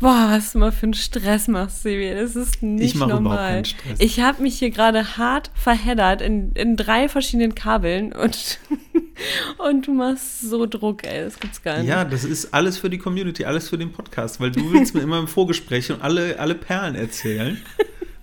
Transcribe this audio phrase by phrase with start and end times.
[0.00, 2.12] Boah, was du mal für einen Stress machst, Sebi.
[2.14, 3.48] Das ist nicht Ich mache überhaupt normal.
[3.52, 3.98] keinen Stress.
[3.98, 8.60] Ich habe mich hier gerade hart verheddert in, in drei verschiedenen Kabeln und,
[9.58, 11.24] und du machst so Druck, ey.
[11.24, 11.88] Das gibt's gar nicht.
[11.88, 15.00] Ja, das ist alles für die Community, alles für den Podcast, weil du willst mir
[15.00, 17.60] immer im Vorgespräch und alle, alle Perlen erzählen.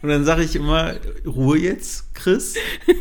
[0.01, 0.93] Und dann sage ich immer,
[1.25, 2.55] Ruhe jetzt, Chris.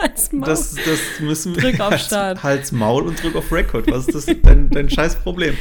[0.00, 0.46] Als Maus.
[0.48, 1.62] Das, das müssen wir.
[1.62, 2.42] Drück auf Hals- Start.
[2.42, 3.90] Hals, Maul und drück auf Record.
[3.90, 5.56] Was ist das dein, dein scheiß Problem?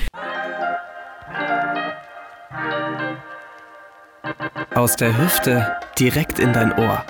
[4.77, 7.03] Aus der Hüfte direkt in dein Ohr.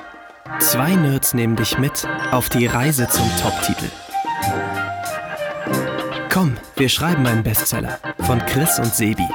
[0.59, 3.89] Zwei Nerds nehmen dich mit auf die Reise zum Top-Titel.
[6.31, 9.27] Komm, wir schreiben einen Bestseller von Chris und Sebi.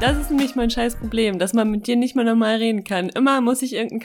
[0.00, 3.10] Das ist nämlich mein scheiß Problem, dass man mit dir nicht mehr normal reden kann.
[3.10, 4.00] Immer muss ich irgendein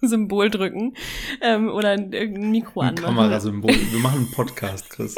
[0.00, 0.94] Kamerasymbol drücken
[1.40, 3.04] ähm, oder irgendein Mikro Ein anmachen.
[3.16, 3.70] Kamerasymbol.
[3.70, 5.16] Wir machen einen Podcast, Chris.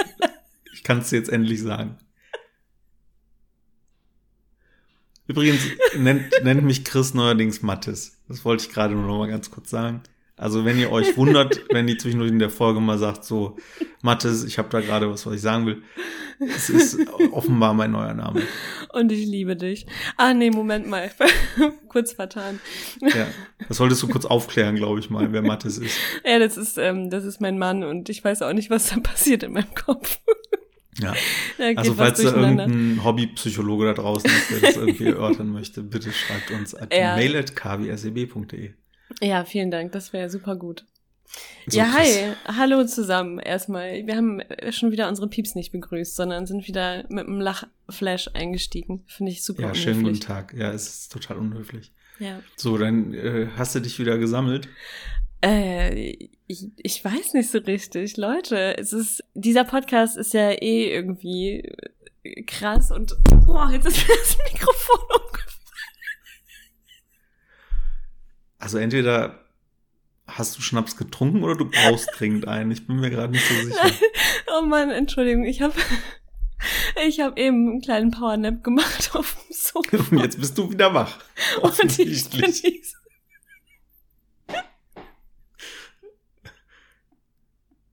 [0.72, 1.98] Ich kann es dir jetzt endlich sagen.
[5.26, 5.60] Übrigens
[5.96, 8.18] nennt, nennt mich Chris neuerdings Mattes.
[8.28, 10.02] Das wollte ich gerade nur noch mal ganz kurz sagen.
[10.40, 13.56] Also wenn ihr euch wundert, wenn die zwischendurch in der Folge mal sagt, so,
[14.00, 15.82] Mattes, ich habe da gerade was, was ich sagen will.
[16.40, 16.98] Es ist
[17.32, 18.40] offenbar mein neuer Name.
[18.94, 19.86] Und ich liebe dich.
[20.16, 21.10] Ah, nee, Moment mal.
[21.88, 22.58] Kurz vertan.
[23.02, 23.26] Ja,
[23.68, 25.94] das solltest du kurz aufklären, glaube ich mal, wer Mattes ist.
[26.24, 28.96] Ja, das ist, ähm, das ist mein Mann und ich weiß auch nicht, was da
[29.02, 30.18] passiert in meinem Kopf.
[30.98, 31.12] Ja.
[31.76, 36.50] Also falls da irgendein Hobbypsychologe da draußen ist, der das irgendwie erörtern möchte, bitte schreibt
[36.50, 37.16] uns at Ja.
[37.16, 38.70] mail.kwseb.de.
[39.20, 40.84] Ja, vielen Dank, das wäre super gut.
[41.68, 42.22] So, ja, Chris.
[42.22, 42.32] hi.
[42.56, 44.04] Hallo zusammen erstmal.
[44.06, 49.04] Wir haben schon wieder unsere Pieps nicht begrüßt, sondern sind wieder mit einem Lachflash eingestiegen.
[49.06, 50.26] Finde ich super Ja, schönen guten unhöflich.
[50.26, 50.54] Tag.
[50.56, 51.92] Ja, es ist total unhöflich.
[52.18, 52.42] Ja.
[52.56, 54.68] So, dann äh, hast du dich wieder gesammelt.
[55.42, 58.16] Äh, ich, ich weiß nicht so richtig.
[58.16, 61.62] Leute, es ist, dieser Podcast ist ja eh irgendwie
[62.24, 63.16] äh, krass und,
[63.46, 65.59] boah, jetzt ist mir das Mikrofon umgefallen.
[68.60, 69.44] Also entweder
[70.28, 72.70] hast du Schnaps getrunken oder du brauchst dringend einen.
[72.70, 73.90] Ich bin mir gerade nicht so sicher.
[74.52, 75.74] Oh Mann, Entschuldigung, ich habe
[77.06, 79.96] ich habe eben einen kleinen Powernap gemacht auf dem Sofa.
[80.10, 81.18] Und jetzt bist du wieder wach.
[81.62, 82.64] Und ich bin nicht-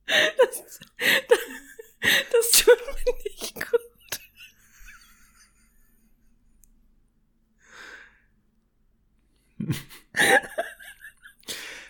[0.07, 0.79] Das,
[1.29, 1.39] das,
[2.31, 4.19] das tut mir nicht gut.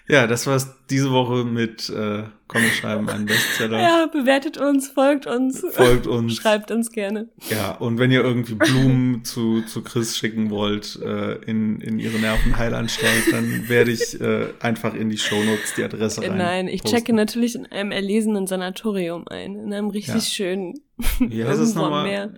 [0.09, 3.77] Ja, das war's diese Woche mit äh, Komm, wir schreiben einen Bestseller.
[3.81, 6.35] Ja, bewertet uns, folgt uns, Folgt uns.
[6.37, 7.27] schreibt uns gerne.
[7.49, 12.17] Ja, und wenn ihr irgendwie Blumen zu, zu Chris schicken wollt äh, in, in ihre
[12.19, 16.37] Nervenheilanstalt, dann werde ich äh, einfach in die Shownotes die Adresse Äh, rein.
[16.37, 16.95] Nein, ich posten.
[16.95, 20.21] checke natürlich in einem erlesenen Sanatorium ein, in einem richtig Ja.
[20.21, 20.73] schönen.
[21.19, 22.03] Wie heißt es nochmal?
[22.05, 22.31] Meer.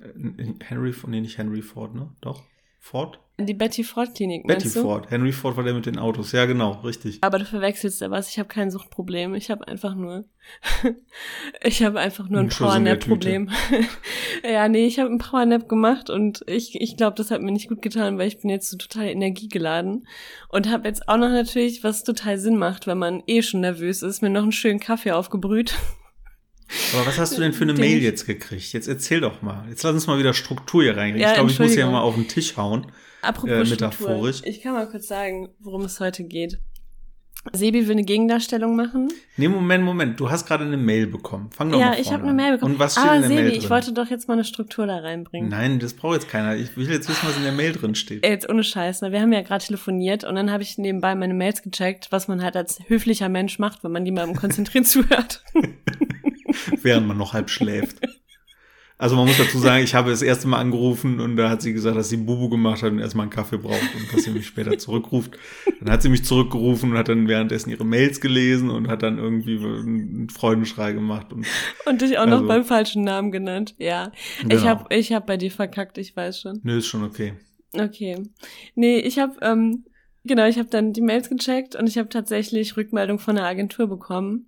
[0.61, 2.09] Henry, nee, nicht Henry Ford, ne?
[2.21, 2.41] Doch?
[2.79, 3.19] Ford?
[3.38, 4.81] Die Betty Ford Klinik, Betty du?
[4.81, 5.09] Ford.
[5.09, 6.34] Henry Ford war der mit den Autos.
[6.34, 7.19] Ja, genau, richtig.
[7.22, 8.29] Aber du verwechselst da was.
[8.29, 9.34] Ich habe kein Suchtproblem.
[9.34, 10.25] Ich habe einfach nur,
[11.63, 13.50] ich habe einfach nur ein Ein Powernap-Problem.
[14.44, 17.69] ja, nee, ich habe einen Powernap gemacht und ich, ich glaube, das hat mir nicht
[17.69, 20.06] gut getan, weil ich bin jetzt so total energiegeladen
[20.50, 24.01] und habe jetzt auch noch natürlich, was total Sinn macht, wenn man eh schon nervös
[24.01, 25.75] ist, mir noch einen schönen Kaffee aufgebrüht.
[26.94, 28.74] Aber was hast du denn für eine Mail ich- jetzt gekriegt?
[28.74, 29.66] Jetzt erzähl doch mal.
[29.69, 31.22] Jetzt lass uns mal wieder Struktur hier reingehen.
[31.22, 32.88] Ja, ich glaube, ich muss hier mal auf den Tisch hauen.
[33.22, 33.88] Apropos Äh, Struktur.
[33.90, 34.41] metaphorisch.
[34.46, 36.59] Ich kann mal kurz sagen, worum es heute geht.
[37.53, 39.07] Sebi will eine Gegendarstellung machen.
[39.38, 40.19] Nee, Moment, Moment.
[40.19, 41.50] Du hast gerade eine Mail bekommen.
[41.52, 42.35] Fang doch ja, mal ich vorne habe eine an.
[42.35, 42.74] Mail bekommen.
[42.74, 43.69] Und was steht Aber in der Sebi, Mail ich drin?
[43.69, 45.50] wollte doch jetzt mal eine Struktur da reinbringen.
[45.50, 46.57] Nein, das braucht jetzt keiner.
[46.57, 48.25] Ich will jetzt wissen, was in der Mail drin steht.
[48.25, 49.13] Ey, jetzt ohne Scheiß, ne?
[49.13, 52.44] Wir haben ja gerade telefoniert und dann habe ich nebenbei meine Mails gecheckt, was man
[52.44, 55.41] halt als höflicher Mensch macht, wenn man jemandem konzentriert zuhört.
[56.81, 57.97] während man noch halb schläft.
[59.01, 61.71] Also man muss dazu sagen, ich habe das erste Mal angerufen und da hat sie
[61.71, 64.45] gesagt, dass sie Bubu gemacht hat und erstmal einen Kaffee braucht und dass sie mich
[64.45, 65.37] später zurückruft.
[65.79, 69.17] Dann hat sie mich zurückgerufen und hat dann währenddessen ihre Mails gelesen und hat dann
[69.17, 71.31] irgendwie einen Freudenschrei gemacht.
[71.31, 71.47] Und
[71.85, 73.73] Und dich auch noch Also- beim falschen Namen genannt.
[73.77, 74.12] Ja.
[74.41, 74.65] Ich Genau.
[74.65, 76.59] hab, ich hab bei dir verkackt, ich weiß schon.
[76.63, 77.35] nö, ist schon okay.
[77.71, 78.17] Okay.
[78.75, 79.85] Nee, ich habe ähm,
[80.25, 83.88] genau, ich habe dann die Mails gecheckt und ich habe tatsächlich Rückmeldung von der Agentur
[83.88, 84.47] bekommen.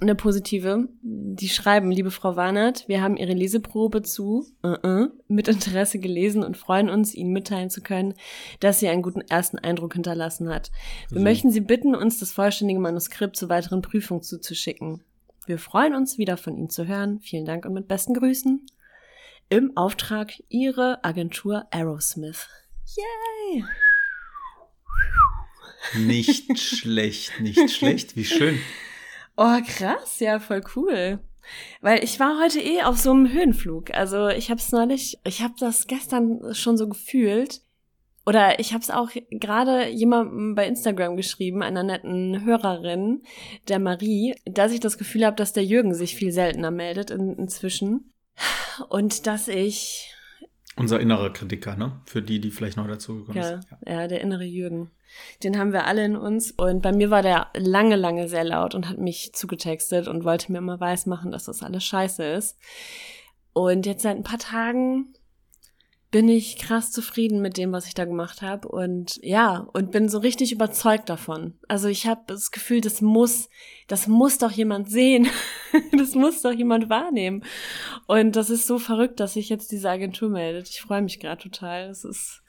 [0.00, 0.88] Eine positive.
[1.02, 6.42] Die schreiben, liebe Frau Warnert, wir haben Ihre Leseprobe zu äh, äh, mit Interesse gelesen
[6.42, 8.14] und freuen uns, Ihnen mitteilen zu können,
[8.60, 10.70] dass sie einen guten ersten Eindruck hinterlassen hat.
[11.10, 11.24] Wir So.
[11.24, 15.02] möchten Sie bitten, uns das vollständige Manuskript zur weiteren Prüfung zuzuschicken.
[15.46, 17.20] Wir freuen uns, wieder von Ihnen zu hören.
[17.20, 18.64] Vielen Dank und mit besten Grüßen.
[19.48, 22.48] Im Auftrag Ihre Agentur Aerosmith.
[22.96, 23.64] Yay!
[25.98, 28.16] Nicht schlecht, nicht schlecht.
[28.16, 28.58] Wie schön.
[29.36, 31.18] Oh, krass, ja, voll cool.
[31.80, 33.92] Weil ich war heute eh auf so einem Höhenflug.
[33.92, 37.60] Also ich habe es neulich, ich habe das gestern schon so gefühlt.
[38.26, 43.22] Oder ich habe es auch gerade jemandem bei Instagram geschrieben, einer netten Hörerin,
[43.68, 47.34] der Marie, dass ich das Gefühl habe, dass der Jürgen sich viel seltener meldet in,
[47.36, 48.12] inzwischen.
[48.88, 50.10] Und dass ich
[50.76, 52.00] unser innerer Kritiker, ne?
[52.04, 53.66] Für die, die vielleicht noch dazugekommen ja, sind.
[53.86, 54.00] Ja.
[54.00, 54.90] ja, der innere Jürgen.
[55.42, 56.50] Den haben wir alle in uns.
[56.50, 60.52] Und bei mir war der lange, lange sehr laut und hat mich zugetextet und wollte
[60.52, 62.58] mir immer weismachen, dass das alles scheiße ist.
[63.52, 65.14] Und jetzt seit ein paar Tagen
[66.14, 70.08] bin ich krass zufrieden mit dem, was ich da gemacht habe und ja, und bin
[70.08, 71.58] so richtig überzeugt davon.
[71.66, 73.48] Also ich habe das Gefühl, das muss,
[73.88, 75.26] das muss doch jemand sehen.
[75.98, 77.42] das muss doch jemand wahrnehmen.
[78.06, 80.68] Und das ist so verrückt, dass sich jetzt diese Agentur meldet.
[80.68, 81.88] Ich freue mich gerade total.
[81.88, 82.44] Das ist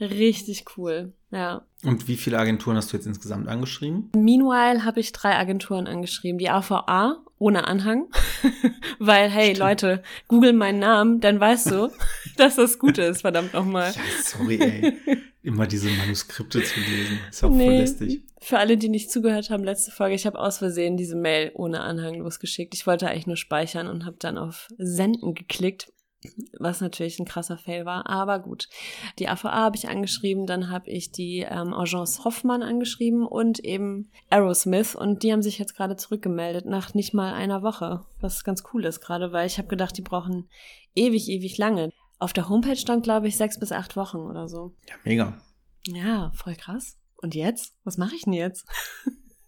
[0.00, 1.12] richtig cool.
[1.30, 1.66] Ja.
[1.84, 4.10] Und wie viele Agenturen hast du jetzt insgesamt angeschrieben?
[4.14, 6.38] Meanwhile habe ich drei Agenturen angeschrieben.
[6.38, 8.06] Die AVA ohne Anhang.
[8.98, 9.58] Weil, hey Stimmt.
[9.58, 11.90] Leute, google meinen Namen, dann weißt du,
[12.36, 13.92] dass das gut ist, verdammt nochmal.
[13.92, 14.98] Ja, sorry, ey.
[15.42, 17.18] Immer diese Manuskripte zu lesen.
[17.28, 18.22] Ist auch nee, voll lästig.
[18.40, 21.80] Für alle, die nicht zugehört haben, letzte Folge, ich habe aus Versehen diese Mail ohne
[21.80, 22.74] Anhang losgeschickt.
[22.74, 25.92] Ich wollte eigentlich nur speichern und habe dann auf Senden geklickt
[26.58, 28.68] was natürlich ein krasser Fail war, aber gut.
[29.18, 34.10] Die AVA habe ich angeschrieben, dann habe ich die ähm, Agence Hoffmann angeschrieben und eben
[34.30, 38.64] Aerosmith und die haben sich jetzt gerade zurückgemeldet nach nicht mal einer Woche, was ganz
[38.72, 40.48] cool ist gerade, weil ich habe gedacht, die brauchen
[40.94, 41.90] ewig, ewig lange.
[42.18, 44.74] Auf der Homepage stand, glaube ich, sechs bis acht Wochen oder so.
[44.88, 45.40] Ja, mega.
[45.86, 46.96] Ja, voll krass.
[47.16, 47.74] Und jetzt?
[47.84, 48.66] Was mache ich denn jetzt?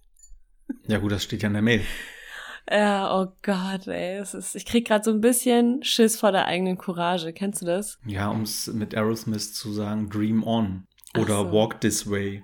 [0.87, 1.83] ja gut, das steht ja in der Mail.
[2.71, 4.19] Ja, oh Gott, ey.
[4.19, 7.33] Es ist, ich krieg gerade so ein bisschen Schiss vor der eigenen Courage.
[7.33, 7.99] Kennst du das?
[8.05, 10.85] Ja, um es mit Aerosmith zu sagen, Dream On.
[11.17, 11.53] Oder so.
[11.53, 12.43] Walk This Way.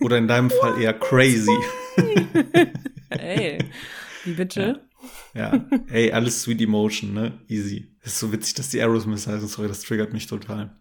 [0.00, 1.50] Oder in deinem Fall eher Crazy.
[3.08, 3.58] ey,
[4.24, 4.82] wie bitte?
[5.34, 5.54] Ja.
[5.54, 7.40] ja, ey, alles Sweet Emotion, ne?
[7.48, 7.96] Easy.
[8.02, 9.48] ist so witzig, dass die Aerosmith heißen.
[9.48, 10.76] Sorry, das triggert mich total.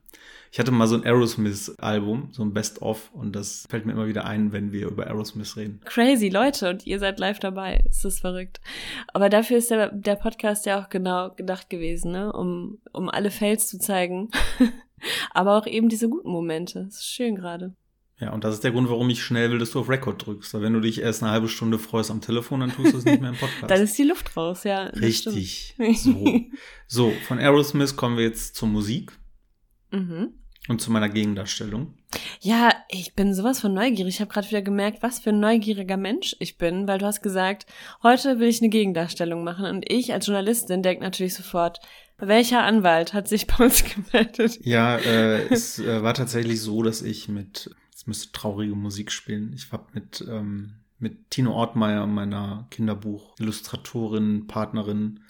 [0.54, 4.26] Ich hatte mal so ein Aerosmith-Album, so ein Best-of, und das fällt mir immer wieder
[4.26, 5.80] ein, wenn wir über Aerosmith reden.
[5.86, 7.86] Crazy, Leute, und ihr seid live dabei.
[7.90, 8.60] Ist das verrückt.
[9.14, 12.34] Aber dafür ist der, der Podcast ja auch genau gedacht gewesen, ne?
[12.34, 14.30] Um, um alle Fails zu zeigen.
[15.32, 16.84] Aber auch eben diese guten Momente.
[16.84, 17.74] Das ist schön gerade.
[18.20, 20.54] Ja, und das ist der Grund, warum ich schnell will, dass du auf Record drückst.
[20.54, 23.06] Weil wenn du dich erst eine halbe Stunde freust am Telefon, dann tust du es
[23.06, 23.64] nicht mehr im Podcast.
[23.72, 24.84] dann ist die Luft raus, ja.
[24.88, 25.76] Richtig.
[25.96, 26.42] So.
[26.88, 29.14] so, von Aerosmith kommen wir jetzt zur Musik.
[29.94, 30.41] Mhm.
[30.68, 31.96] Und zu meiner Gegendarstellung.
[32.40, 34.16] Ja, ich bin sowas von neugierig.
[34.16, 37.22] Ich habe gerade wieder gemerkt, was für ein neugieriger Mensch ich bin, weil du hast
[37.22, 37.66] gesagt,
[38.04, 39.66] heute will ich eine Gegendarstellung machen.
[39.66, 41.80] Und ich als Journalistin denke natürlich sofort,
[42.18, 44.60] welcher Anwalt hat sich bei uns gemeldet?
[44.64, 49.54] Ja, äh, es äh, war tatsächlich so, dass ich mit, es müsste traurige Musik spielen.
[49.56, 55.22] Ich habe mit ähm, mit Tino Ortmeier, meiner Kinderbuch-Illustratorin, Partnerin,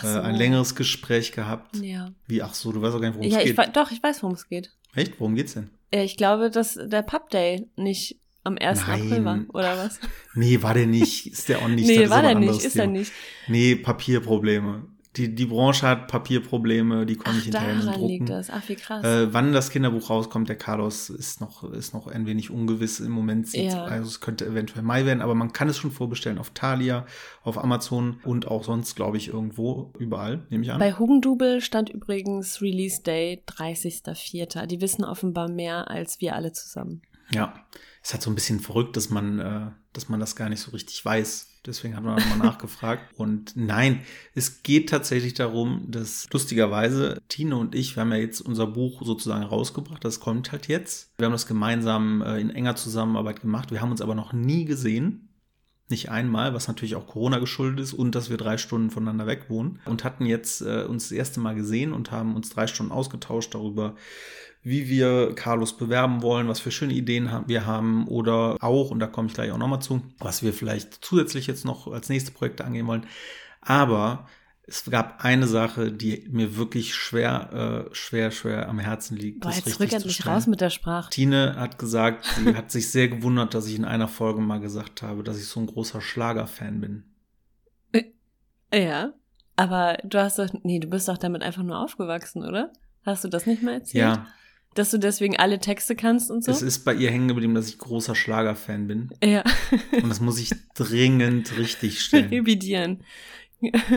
[0.00, 0.08] so.
[0.08, 1.76] äh, ein längeres Gespräch gehabt.
[1.76, 2.10] Ja.
[2.26, 3.58] Wie, ach so, du weißt auch gar nicht, worum ja, es geht.
[3.58, 4.72] Ja, doch, ich weiß, worum es geht.
[4.94, 5.20] Echt?
[5.20, 5.70] Worum geht's denn?
[5.90, 8.86] Ich glaube, dass der Pub Day nicht am 1.
[8.86, 9.02] Nein.
[9.02, 10.00] April war, oder was?
[10.34, 11.26] Nee, war der nicht.
[11.26, 11.86] Ist der auch nicht.
[11.86, 13.12] nee, war der nicht, ist er nicht.
[13.48, 18.08] Nee, Papierprobleme die, die Branche hat Papierprobleme, die kommen nicht hinterher daran drucken.
[18.08, 18.48] liegt das.
[18.48, 19.04] Ach, wie krass.
[19.04, 23.00] Äh, wann das Kinderbuch rauskommt, der Carlos, ist noch, ist noch ein wenig ungewiss.
[23.00, 23.84] Im Moment ja.
[23.84, 27.06] also es könnte eventuell Mai werden, aber man kann es schon vorbestellen auf Thalia,
[27.42, 30.78] auf Amazon und auch sonst, glaube ich, irgendwo, überall, nehme ich an.
[30.78, 34.66] Bei Hugendubel stand übrigens Release Day 30.04.
[34.66, 37.02] Die wissen offenbar mehr als wir alle zusammen.
[37.32, 37.54] Ja,
[38.02, 40.70] ist halt so ein bisschen verrückt, dass man, äh, dass man das gar nicht so
[40.70, 41.48] richtig weiß.
[41.66, 43.12] Deswegen hat man nochmal nachgefragt.
[43.16, 44.00] Und nein,
[44.34, 49.02] es geht tatsächlich darum, dass lustigerweise Tine und ich, wir haben ja jetzt unser Buch
[49.04, 50.04] sozusagen rausgebracht.
[50.04, 51.12] Das kommt halt jetzt.
[51.18, 53.70] Wir haben das gemeinsam äh, in enger Zusammenarbeit gemacht.
[53.70, 55.26] Wir haben uns aber noch nie gesehen.
[55.90, 59.46] Nicht einmal, was natürlich auch Corona geschuldet ist und dass wir drei Stunden voneinander weg
[59.48, 59.80] wohnen.
[59.84, 63.54] Und hatten jetzt äh, uns das erste Mal gesehen und haben uns drei Stunden ausgetauscht
[63.54, 63.96] darüber,
[64.62, 69.06] wie wir Carlos bewerben wollen, was für schöne Ideen wir haben oder auch, und da
[69.06, 72.64] komme ich gleich auch nochmal zu, was wir vielleicht zusätzlich jetzt noch als nächste Projekte
[72.64, 73.06] angehen wollen.
[73.62, 74.26] Aber
[74.70, 79.40] es gab eine Sache, die mir wirklich schwer, äh, schwer, schwer am Herzen liegt.
[79.40, 81.10] Boah, jetzt rück endlich raus mit der Sprache.
[81.10, 85.02] Tine hat gesagt, sie hat sich sehr gewundert, dass ich in einer Folge mal gesagt
[85.02, 87.04] habe, dass ich so ein großer Schlagerfan bin.
[87.92, 88.04] Äh,
[88.72, 89.12] ja,
[89.56, 92.72] aber du hast doch, nee, du bist doch damit einfach nur aufgewachsen, oder?
[93.04, 94.02] Hast du das nicht mal erzählt?
[94.02, 94.26] Ja,
[94.74, 96.52] dass du deswegen alle Texte kannst und so?
[96.52, 99.10] Es ist bei ihr hängen geblieben, dass ich großer Schlagerfan bin.
[99.22, 99.42] Ja.
[100.02, 102.28] und das muss ich dringend richtig stellen.
[102.30, 103.04] Revidieren.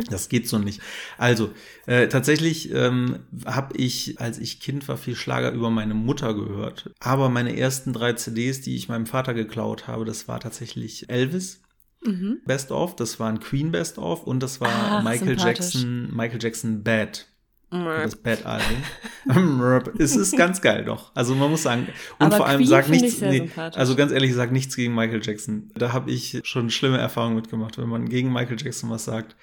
[0.09, 0.81] Das geht so nicht.
[1.17, 1.51] Also,
[1.85, 6.91] äh, tatsächlich ähm, habe ich, als ich Kind war, viel Schlager über meine Mutter gehört.
[6.99, 11.61] Aber meine ersten drei CDs, die ich meinem Vater geklaut habe, das war tatsächlich Elvis.
[12.05, 12.39] Mhm.
[12.45, 15.37] Best of, das war ein Queen Best of und das war Ah, Michael.
[15.39, 17.27] Jackson, Michael Jackson Bad.
[17.73, 18.77] Das Bad-Album.
[19.59, 19.99] Merp.
[19.99, 21.11] es ist ganz geil doch.
[21.15, 21.87] Also man muss sagen,
[22.19, 25.21] und Aber vor allem Queen sag nichts, nee, also ganz ehrlich, sag nichts gegen Michael
[25.23, 25.71] Jackson.
[25.75, 29.35] Da habe ich schon schlimme Erfahrungen mitgemacht, wenn man gegen Michael Jackson was sagt.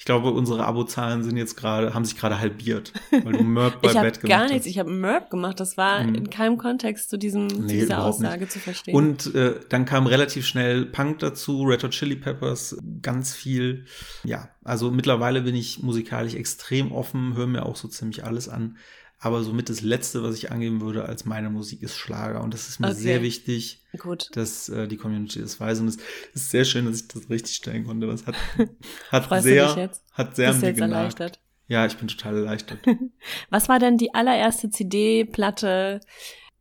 [0.00, 3.88] Ich glaube, unsere Abozahlen sind jetzt gerade, haben sich gerade halbiert, weil du Merp bei
[3.88, 4.66] Ich Bad gemacht gar nichts, hast.
[4.70, 5.58] ich habe Merp gemacht.
[5.58, 6.14] Das war Mhm.
[6.14, 8.28] in keinem Kontext zu diesem Nee, dieser überhaupt nicht.
[8.28, 8.94] Aussage zu verstehen.
[8.94, 13.86] Und äh, dann kam relativ schnell Punk dazu, Red Hot Chili Peppers, ganz viel.
[14.22, 18.76] Ja, also mittlerweile bin ich musikalisch extrem offen, höre mir auch so ziemlich alles an.
[19.20, 22.42] Aber somit das Letzte, was ich angeben würde als meine Musik, ist Schlager.
[22.42, 22.96] Und das ist mir Okay.
[23.00, 24.28] sehr wichtig, Gut.
[24.34, 25.80] dass äh, die Community das weiß.
[25.80, 25.96] Und es
[26.34, 28.06] ist sehr schön, dass ich das richtig stellen konnte.
[28.06, 28.36] Das hat,
[29.10, 30.92] hat sehr, hat sehr Bist an mir jetzt genagt.
[31.20, 31.40] erleichtert?
[31.66, 32.78] Ja, ich bin total erleichtert.
[33.50, 36.00] Was war denn die allererste CD, Platte,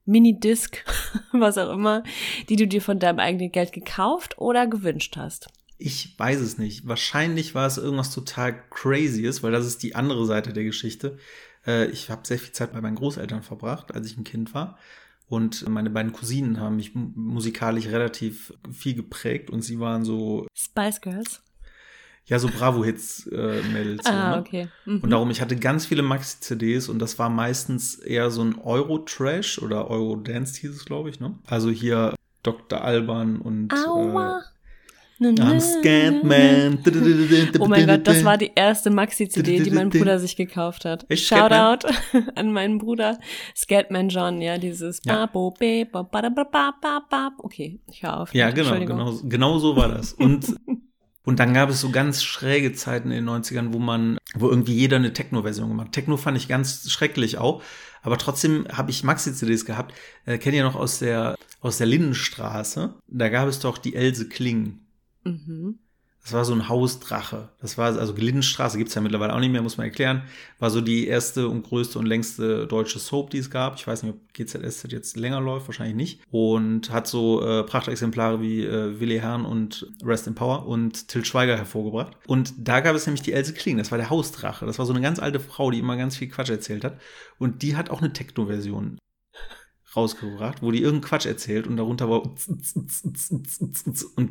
[0.05, 0.83] Minidisc,
[1.33, 2.03] was auch immer,
[2.49, 5.47] die du dir von deinem eigenen Geld gekauft oder gewünscht hast?
[5.77, 6.87] Ich weiß es nicht.
[6.87, 11.17] Wahrscheinlich war es irgendwas total Crazyes, weil das ist die andere Seite der Geschichte.
[11.67, 14.77] Äh, ich habe sehr viel Zeit bei meinen Großeltern verbracht, als ich ein Kind war.
[15.29, 20.47] Und meine beiden Cousinen haben mich mu- musikalisch relativ viel geprägt und sie waren so,
[20.55, 21.41] Spice Girls?
[22.27, 24.05] ja, so Bravo-Hits-Mädels.
[24.05, 24.39] so, Ah, ne?
[24.41, 24.67] okay.
[24.85, 24.99] Mhm.
[25.01, 29.59] Und darum, ich hatte ganz viele Maxi-CDs und das war meistens eher so ein Euro-Trash
[29.59, 31.35] oder Euro-Dance hieß es, glaube ich, ne?
[31.45, 32.81] Also hier Dr.
[32.81, 34.39] Alban und Aua.
[34.39, 34.43] äh,
[35.19, 36.79] I'm scared, man.
[37.59, 41.05] Oh mein Gott, das war die erste Maxi-CD, die mein Bruder sich gekauft hat.
[41.09, 41.87] Echt, Shoutout
[42.35, 43.17] an meinen Bruder.
[43.55, 45.27] Scatman John, ja, dieses Ja.
[47.39, 48.33] Okay, ich höre auf.
[48.33, 50.13] Ja, genau, genau, genau so war das.
[50.13, 50.55] Und,
[51.23, 54.75] und dann gab es so ganz schräge Zeiten in den 90ern, wo man, wo irgendwie
[54.75, 55.93] jeder eine Techno-Version gemacht hat.
[55.93, 57.63] Techno fand ich ganz schrecklich auch.
[58.03, 59.93] Aber trotzdem habe ich Maxi-CDs gehabt.
[60.25, 62.93] Äh, kennt ihr noch aus der, aus der Lindenstraße?
[63.07, 64.79] Da gab es doch die Else Kling.
[65.27, 65.79] Mhm.
[66.27, 67.47] Das war so ein Hausdrache.
[67.61, 70.23] Das war also Lindenstraße gibt's ja mittlerweile auch nicht mehr, muss man erklären.
[70.59, 73.77] War so die erste und größte und längste deutsche Soap, die es gab.
[73.77, 76.21] Ich weiß nicht, ob GZSZ jetzt länger läuft, wahrscheinlich nicht.
[76.29, 81.23] Und hat so äh, Prachtexemplare wie äh, Willi Herrn und Rest in Power und Till
[81.23, 82.17] Schweiger hervorgebracht.
[82.27, 83.77] Und da gab es nämlich die Else Kling.
[83.77, 84.65] Das war der Hausdrache.
[84.65, 86.99] Das war so eine ganz alte Frau, die immer ganz viel Quatsch erzählt hat.
[87.39, 88.97] Und die hat auch eine Techno-Version
[89.95, 92.37] rausgebracht, wo die irgendeinen Quatsch erzählt und darunter war und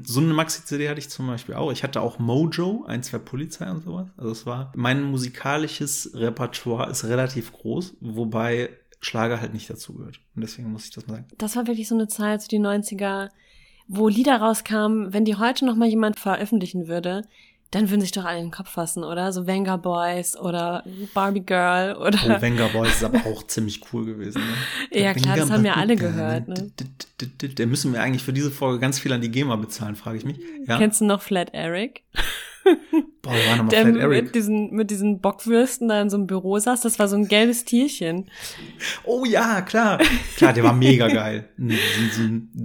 [0.08, 1.72] so eine Maxi-CD hatte ich zum Beispiel auch.
[1.72, 4.08] Ich hatte auch Mojo, ein, zwei Polizei und sowas.
[4.16, 8.70] Also es war, mein musikalisches Repertoire ist relativ groß, wobei
[9.00, 10.20] Schlager halt nicht dazugehört.
[10.34, 11.28] Und deswegen muss ich das mal sagen.
[11.38, 13.28] Das war wirklich so eine Zeit, so die 90er,
[13.88, 17.22] wo Lieder rauskamen, wenn die heute noch mal jemand veröffentlichen würde,
[17.76, 19.32] dann würden sich doch alle in den Kopf fassen, oder?
[19.32, 24.06] So Venga Boys oder Barbie Girl oder Oh, Venga Boys ist aber auch ziemlich cool
[24.06, 24.40] gewesen.
[24.40, 24.54] Ne?
[25.02, 26.70] Ja, klar, das haben ja alle gehört, ne?
[27.54, 30.24] Da müssen wir eigentlich für diese Folge ganz viel an die GEMA bezahlen, frage ich
[30.24, 30.38] mich.
[30.66, 30.78] Ja?
[30.78, 32.02] Kennst du noch Flat Eric?
[33.26, 34.32] Boah, war nochmal Der Flat mit Eric.
[34.32, 37.64] diesen, mit diesen Bockwürsten da in so einem Büro saß, das war so ein gelbes
[37.64, 38.26] Tierchen.
[39.04, 40.00] Oh ja, klar.
[40.36, 41.48] Klar, der war mega geil.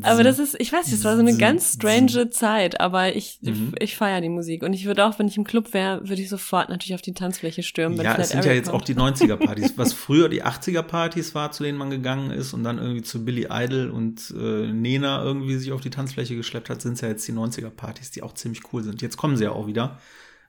[0.03, 3.39] Aber das ist, ich weiß nicht, das war so eine ganz strange Zeit, aber ich,
[3.41, 3.73] Mhm.
[3.79, 4.63] ich feiere die Musik.
[4.63, 7.13] Und ich würde auch, wenn ich im Club wäre, würde ich sofort natürlich auf die
[7.13, 7.99] Tanzfläche stürmen.
[7.99, 8.83] Ja, es sind Eric ja jetzt kommt.
[8.83, 9.73] auch die 90er-Partys.
[9.77, 13.47] Was früher die 80er-Partys war, zu denen man gegangen ist und dann irgendwie zu Billy
[13.49, 17.27] Idol und äh, Nena irgendwie sich auf die Tanzfläche geschleppt hat, sind es ja jetzt
[17.27, 19.01] die 90er-Partys, die auch ziemlich cool sind.
[19.01, 19.99] Jetzt kommen sie ja auch wieder,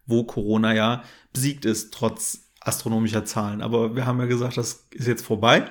[0.06, 3.62] wo Corona ja besiegt ist, trotz astronomischer Zahlen.
[3.62, 5.70] Aber wir haben ja gesagt, das ist jetzt vorbei.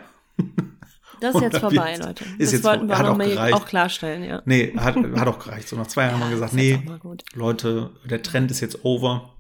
[1.20, 2.24] Das ist jetzt vorbei, wird- Leute.
[2.24, 3.54] ist das jetzt wollten wir hat auch auch mal gereicht.
[3.54, 4.42] auch klarstellen, ja.
[4.46, 5.68] Nee, hat, hat auch gereicht.
[5.68, 7.20] So nach zwei Jahren haben wir gesagt, jetzt nee.
[7.36, 9.36] Leute, der Trend ist jetzt over.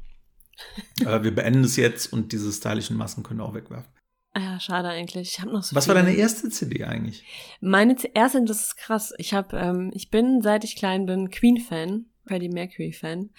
[0.99, 3.91] äh, wir beenden es jetzt und diese stylischen Masken können wir auch wegwerfen.
[4.33, 5.29] Ah Ja, schade eigentlich.
[5.33, 6.05] Ich habe noch so Was war viele.
[6.05, 7.25] deine erste CD eigentlich?
[7.61, 9.11] Meine erste, das ist krass.
[9.17, 13.29] Ich habe, ähm, ich bin, seit ich klein bin, Queen-Fan, Freddie Mercury-Fan.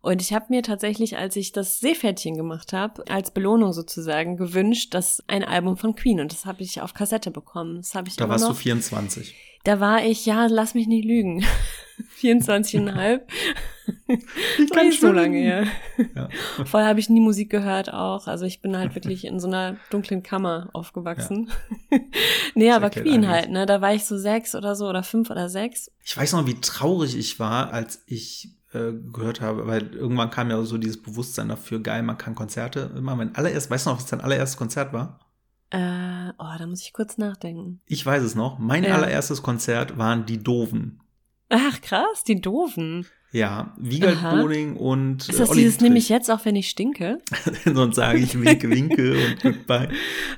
[0.00, 4.94] Und ich habe mir tatsächlich, als ich das Seepferdchen gemacht habe, als Belohnung sozusagen gewünscht,
[4.94, 6.18] dass ein Album von Queen.
[6.20, 7.76] Und das habe ich auf Kassette bekommen.
[7.76, 8.52] Das habe ich Da warst noch.
[8.52, 9.34] du 24.
[9.64, 11.44] Da war ich, ja, lass mich nicht lügen.
[12.20, 13.20] 24,5.
[14.58, 15.66] Ich War nicht so lange her.
[16.14, 16.28] Ja.
[16.64, 18.26] Vorher habe ich nie Musik gehört auch.
[18.26, 21.50] Also ich bin halt wirklich in so einer dunklen Kammer aufgewachsen.
[22.54, 23.30] nee, aber Queen einiges.
[23.30, 23.66] halt, ne?
[23.66, 25.90] Da war ich so sechs oder so oder fünf oder sechs.
[26.04, 30.50] Ich weiß noch, wie traurig ich war, als ich äh, gehört habe, weil irgendwann kam
[30.50, 33.16] ja so dieses Bewusstsein dafür, geil, man kann Konzerte immer.
[33.16, 35.20] Mein allererst, weißt du noch, was dein allererstes Konzert war?
[35.70, 37.80] Äh, oh, da muss ich kurz nachdenken.
[37.86, 38.58] Ich weiß es noch.
[38.58, 38.94] Mein Ja.
[38.94, 41.00] allererstes Konzert waren die Doofen.
[41.48, 43.06] Ach krass, die doofen.
[43.30, 44.36] Ja, Wiegald Aha.
[44.40, 45.88] Boning und Ist das äh, Olli dieses Dietrich.
[45.90, 47.18] nehme ich jetzt, auch wenn ich stinke?
[47.64, 49.88] Sonst sage ich winke, winke und goodbye.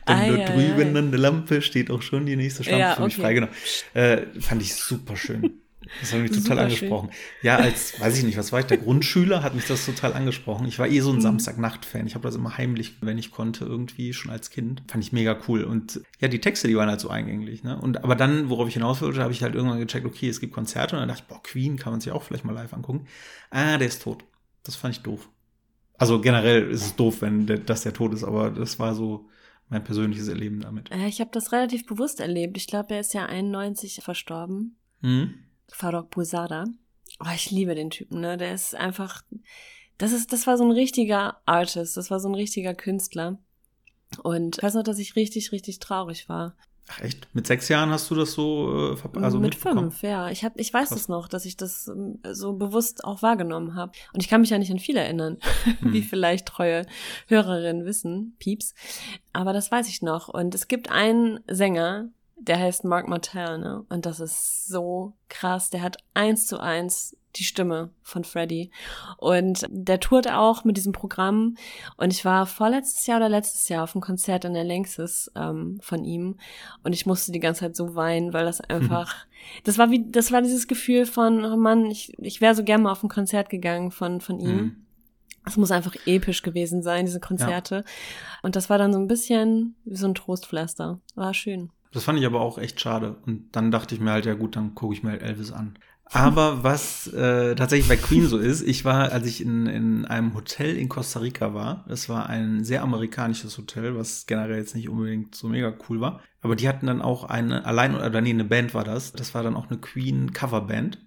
[0.09, 0.99] Denn Ei, dort ei, drüben ei.
[0.99, 3.23] an der Lampe steht auch schon die nächste Schlampe Ja, für mich okay.
[3.23, 3.35] frei.
[3.35, 3.49] Genau.
[3.95, 5.61] Äh, fand ich super schön.
[6.01, 7.11] Das hat mich total Super angesprochen.
[7.43, 10.67] Ja, als, weiß ich nicht, was war ich, der Grundschüler hat mich das total angesprochen.
[10.69, 11.03] Ich war eh Mhm.
[11.05, 12.07] so ein Samstagnacht-Fan.
[12.07, 14.83] Ich habe das immer heimlich, wenn ich konnte, irgendwie schon als Kind.
[14.89, 15.65] Fand ich mega cool.
[15.65, 17.65] Und ja, die Texte, die waren halt so eingänglich.
[17.65, 17.79] Ne?
[17.81, 20.53] Und aber dann, worauf ich hinaus wollte, habe ich halt irgendwann gecheckt, okay, es gibt
[20.53, 20.95] Konzerte.
[20.97, 23.07] Und dann dachte ich, boah, Queen kann man sich auch vielleicht mal live angucken.
[23.51, 24.25] Ah, der ist tot.
[24.63, 25.29] Das fand ich doof.
[25.99, 29.29] Also generell ist es doof, wenn der, dass der tot ist, aber das war so
[29.69, 30.91] mein persönliches Erleben damit.
[30.91, 32.57] Äh, Ich habe das relativ bewusst erlebt.
[32.57, 34.77] Ich glaube, er ist ja 91 verstorben.
[35.03, 35.35] Mhm.
[35.73, 36.65] Farok Busada.
[37.21, 38.37] Oh, ich liebe den Typen, ne?
[38.37, 39.23] Der ist einfach,
[39.99, 43.39] das ist, das war so ein richtiger Artist, das war so ein richtiger Künstler.
[44.23, 46.57] Und ich weiß noch, dass ich richtig, richtig traurig war.
[46.93, 47.29] Ach echt?
[47.35, 50.29] Mit sechs Jahren hast du das so äh, also mit fünf, ja.
[50.31, 53.93] Ich hab, ich weiß es noch, dass ich das ähm, so bewusst auch wahrgenommen habe.
[54.12, 55.39] Und ich kann mich ja nicht an viel erinnern,
[55.81, 55.93] Hm.
[55.93, 56.87] wie vielleicht treue
[57.29, 58.75] Hörerinnen wissen, Pieps.
[59.33, 60.29] Aber das weiß ich noch.
[60.29, 62.09] Und es gibt einen Sänger,
[62.41, 63.85] der heißt Mark Martell, ne?
[63.89, 65.71] Und das ist so krass.
[65.71, 68.71] Der hat eins zu eins die Stimme von Freddie.
[69.17, 71.57] Und der tourt auch mit diesem Programm.
[71.97, 75.79] Und ich war vorletztes Jahr oder letztes Jahr auf einem Konzert in der Längses ähm,
[75.83, 76.39] von ihm.
[76.83, 79.15] Und ich musste die ganze Zeit so weinen, weil das einfach,
[79.65, 82.83] das war wie, das war dieses Gefühl von, oh Mann, ich, ich wäre so gerne
[82.83, 84.57] mal auf ein Konzert gegangen von, von ihm.
[84.57, 84.87] Mhm.
[85.47, 87.85] Es muss einfach episch gewesen sein, diese Konzerte.
[88.43, 91.01] Und das war dann so ein bisschen wie so ein Trostpflaster.
[91.15, 91.71] War schön.
[91.93, 93.17] Das fand ich aber auch echt schade.
[93.27, 95.79] Und dann dachte ich mir halt, ja gut, dann gucke ich mir halt Elvis an.
[96.05, 100.35] Aber was äh, tatsächlich bei Queen so ist, ich war, als ich in, in einem
[100.35, 104.89] Hotel in Costa Rica war, das war ein sehr amerikanisches Hotel, was generell jetzt nicht
[104.89, 106.21] unbedingt so mega cool war.
[106.43, 109.13] Aber die hatten dann auch eine, allein oder nee, eine Band war das.
[109.13, 110.99] Das war dann auch eine Queen Coverband.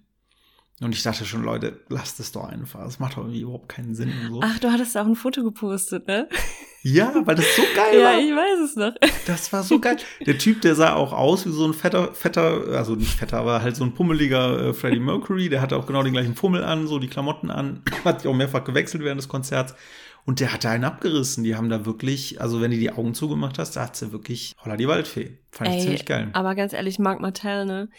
[0.81, 2.83] Und ich dachte schon, Leute, lasst es doch einfach.
[2.83, 4.41] Das macht doch irgendwie überhaupt keinen Sinn und so.
[4.43, 6.27] Ach, du hattest auch ein Foto gepostet, ne?
[6.81, 8.19] Ja, weil das so geil Ja, war.
[8.19, 8.93] ich weiß es noch.
[9.25, 9.97] Das war so geil.
[10.25, 13.61] Der Typ, der sah auch aus wie so ein fetter, fetter, also nicht fetter, aber
[13.61, 15.47] halt so ein pummeliger äh, Freddie Mercury.
[15.47, 17.83] Der hatte auch genau den gleichen Fummel an, so die Klamotten an.
[18.03, 19.75] Hat sich auch mehrfach gewechselt während des Konzerts.
[20.25, 21.43] Und der hatte einen abgerissen.
[21.43, 24.55] Die haben da wirklich, also wenn du die Augen zugemacht hast, da hat sie wirklich
[24.63, 25.37] Holla die Waldfee.
[25.51, 26.29] Fand ich ziemlich geil.
[26.31, 27.89] Aber ganz ehrlich, Mark Martell, ne?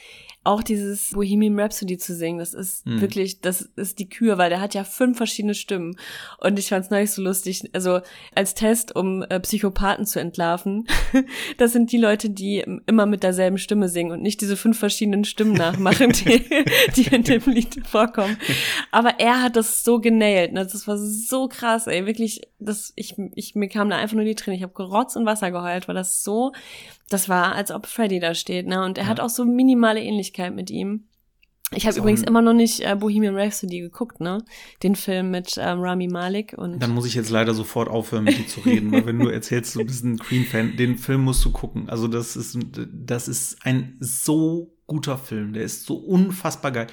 [0.45, 3.01] Auch dieses Bohemian Rhapsody zu singen, das ist Mhm.
[3.01, 5.97] wirklich, das ist die Kür, weil der hat ja fünf verschiedene Stimmen.
[6.39, 8.01] Und ich fand's neulich so lustig, also
[8.35, 10.87] als Test, um äh, Psychopathen zu entlarven,
[11.59, 15.25] das sind die Leute, die immer mit derselben Stimme singen und nicht diese fünf verschiedenen
[15.25, 16.45] Stimmen nachmachen, die,
[16.97, 18.37] die in dem Lied vorkommen.
[18.91, 20.67] Aber er hat das so genailt, ne?
[20.67, 24.35] Das war so krass, ey, wirklich, das, ich, ich, mir kam da einfach nur die
[24.35, 24.57] Tränen.
[24.57, 26.53] Ich habe Gerotz und Wasser geheult, weil das so,
[27.11, 28.85] das war, als ob Freddy da steht, ne?
[28.85, 29.11] Und er Ja.
[29.11, 31.05] hat auch so minimale Ähnlichkeit mit ihm.
[31.77, 34.45] Ich habe übrigens immer noch nicht äh, Bohemian Rhapsody geguckt, ne?
[34.83, 38.39] Den Film mit ähm, Rami Malek und Dann muss ich jetzt leider sofort aufhören, mit
[38.39, 41.51] dir zu reden, weil wenn du erzählst, du bist ein Queen-Fan, den Film musst du
[41.51, 41.89] gucken.
[41.89, 42.59] Also das ist,
[42.93, 45.53] das ist ein so guter Film.
[45.55, 46.87] Der ist so unfassbar geil.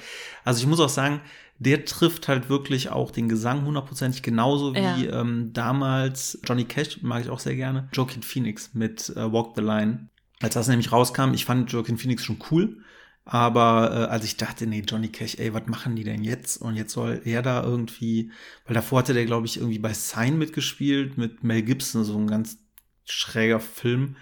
[0.44, 1.20] Also ich muss auch sagen,
[1.64, 5.20] der trifft halt wirklich auch den Gesang hundertprozentig genauso wie Ja.
[5.20, 9.62] ähm, damals Johnny Cash, mag ich auch sehr gerne, Joaquin Phoenix mit äh, Walk the
[9.62, 10.08] Line.
[10.40, 12.78] Als das nämlich rauskam, ich fand Joaquin Phoenix schon cool,
[13.24, 16.56] aber äh, als ich dachte, nee, Johnny Cash, ey, was machen die denn jetzt?
[16.60, 18.32] Und jetzt soll er da irgendwie,
[18.66, 22.26] weil davor hatte der, glaube ich, irgendwie bei Sign mitgespielt mit Mel Gibson, so ein
[22.26, 22.58] ganz
[23.04, 24.16] schräger Film.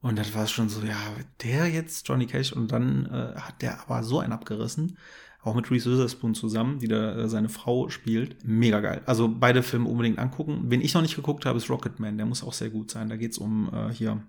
[0.00, 0.96] Und das war schon so, ja,
[1.42, 4.96] der jetzt, Johnny Cash, und dann äh, hat der aber so einen abgerissen.
[5.42, 8.36] Auch mit Reese Witherspoon zusammen, die da äh, seine Frau spielt.
[8.44, 9.02] Mega geil.
[9.06, 10.64] Also beide Filme unbedingt angucken.
[10.64, 12.16] Wen ich noch nicht geguckt habe, ist Rocketman.
[12.16, 13.08] Der muss auch sehr gut sein.
[13.08, 14.20] Da geht's um äh, hier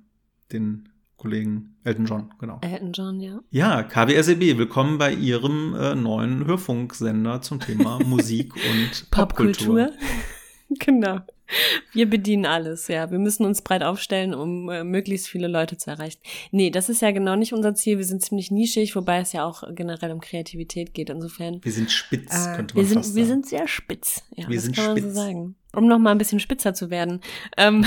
[0.52, 2.60] den Kollegen Elton John, genau.
[2.62, 3.41] Elton John, ja.
[3.52, 9.88] Ja, KWSEB, willkommen bei Ihrem äh, neuen Hörfunksender zum Thema Musik und Popkultur.
[9.88, 9.91] Popkultur.
[10.80, 11.19] genau.
[11.94, 13.10] Wir bedienen alles, ja.
[13.12, 16.20] Wir müssen uns breit aufstellen, um äh, möglichst viele Leute zu erreichen.
[16.52, 17.98] Nee, das ist ja genau nicht unser Ziel.
[17.98, 21.10] Wir sind ziemlich nischig, wobei es ja auch generell um Kreativität geht.
[21.10, 21.60] Insofern.
[21.64, 23.42] Wir sind spitz, äh, könnte man wir sind, fast wir sagen.
[23.44, 24.24] sind sehr spitz.
[24.36, 25.16] Ja, Wir das sind kann man so spitz.
[25.16, 25.56] sagen.
[25.76, 27.22] Um noch mal ein bisschen spitzer zu werden.
[27.58, 27.86] Ähm,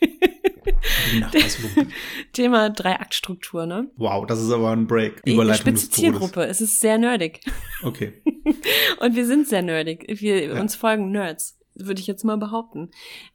[1.32, 1.88] Weißwurm.
[2.32, 3.88] Thema Dreiaktstruktur, ne?
[3.96, 5.22] Wow, das ist aber ein Break.
[5.24, 5.96] Überleitung Spitze des Todes.
[6.00, 6.44] Zielgruppe.
[6.46, 7.40] Es ist sehr nerdig.
[7.82, 8.14] Okay.
[9.00, 10.04] Und wir sind sehr nerdig.
[10.08, 10.60] Wir Ja.
[10.60, 12.90] uns folgen Nerds, würde ich jetzt mal behaupten.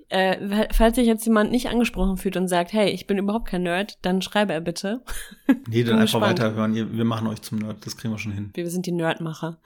[0.08, 3.64] Äh, falls sich jetzt jemand nicht angesprochen fühlt und sagt, hey, ich bin überhaupt kein
[3.64, 5.04] Nerd, dann schreibe er bitte.
[5.68, 6.40] Nee, dann einfach gespannt.
[6.40, 6.98] weiterhören.
[6.98, 7.84] Wir machen euch zum Nerd.
[7.86, 8.52] Das kriegen wir schon hin.
[8.54, 9.60] Wir sind die Nerdmacher.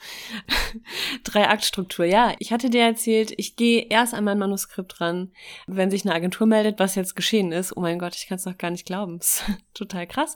[1.23, 2.05] Drei-Akt-Struktur.
[2.05, 5.31] Ja, ich hatte dir erzählt, ich gehe erst an mein Manuskript ran,
[5.67, 7.75] wenn sich eine Agentur meldet, was jetzt geschehen ist.
[7.75, 9.19] Oh mein Gott, ich kann es noch gar nicht glauben.
[9.19, 10.35] Das ist total krass.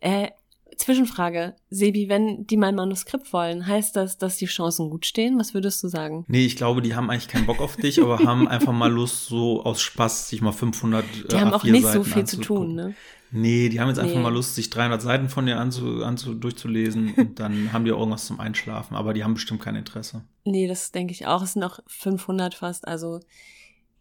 [0.00, 0.28] Äh,
[0.76, 5.38] Zwischenfrage, Sebi, wenn die mein Manuskript wollen, heißt das, dass die Chancen gut stehen?
[5.38, 6.24] Was würdest du sagen?
[6.28, 9.26] Nee, ich glaube, die haben eigentlich keinen Bock auf dich, aber haben einfach mal Lust,
[9.26, 12.40] so aus Spaß sich mal 500 Die haben auch A4 nicht so Seiten viel zu
[12.40, 12.94] tun, ne?
[13.36, 14.22] Nee, die haben jetzt einfach Nee.
[14.22, 17.98] mal Lust, sich 300 Seiten von dir anzu, anzu, durchzulesen und dann haben die auch
[17.98, 20.22] irgendwas zum Einschlafen, aber die haben bestimmt kein Interesse.
[20.44, 21.42] Nee, das denke ich auch.
[21.42, 23.18] Es sind noch 500 fast, also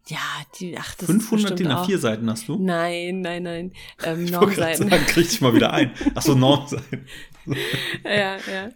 [0.07, 0.19] ja,
[0.59, 1.89] die, ach, das 500 ist DIN bestimmt auch.
[1.89, 2.57] A4 Seiten hast du?
[2.57, 3.71] Nein, nein, nein.
[4.03, 4.89] Ähm, Ich Normseiten.
[4.89, 5.91] sagen, krieg dich mal wieder ein.
[6.15, 7.05] Ach so, Normseiten.
[8.03, 8.69] ja, ja.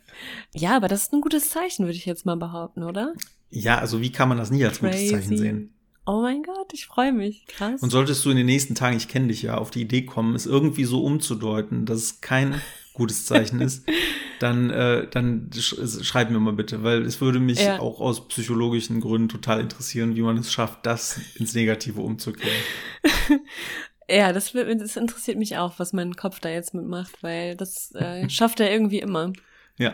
[0.54, 3.14] Ja, aber das ist ein gutes Zeichen, würde ich jetzt mal behaupten, oder?
[3.50, 5.74] Ja, also wie kann man das nie als gutes Zeichen sehen?
[6.06, 7.46] Oh mein Gott, ich freue mich.
[7.48, 7.82] Krass.
[7.82, 10.36] Und solltest du in den nächsten Tagen, ich kenne dich ja, auf die Idee kommen,
[10.36, 12.62] es irgendwie so umzudeuten, dass es kein
[12.98, 13.86] gutes Zeichen ist,
[14.40, 17.80] dann, äh, dann sch schreib mir mal bitte, weil es würde mich Ja.
[17.80, 22.58] auch aus psychologischen Gründen total interessieren, wie man es schafft, das ins Negative umzukehren.
[24.10, 28.30] ja, das, das interessiert mich auch, was mein Kopf da jetzt mitmacht, weil das äh,
[28.32, 29.32] schafft er irgendwie immer.
[29.78, 29.94] Ja.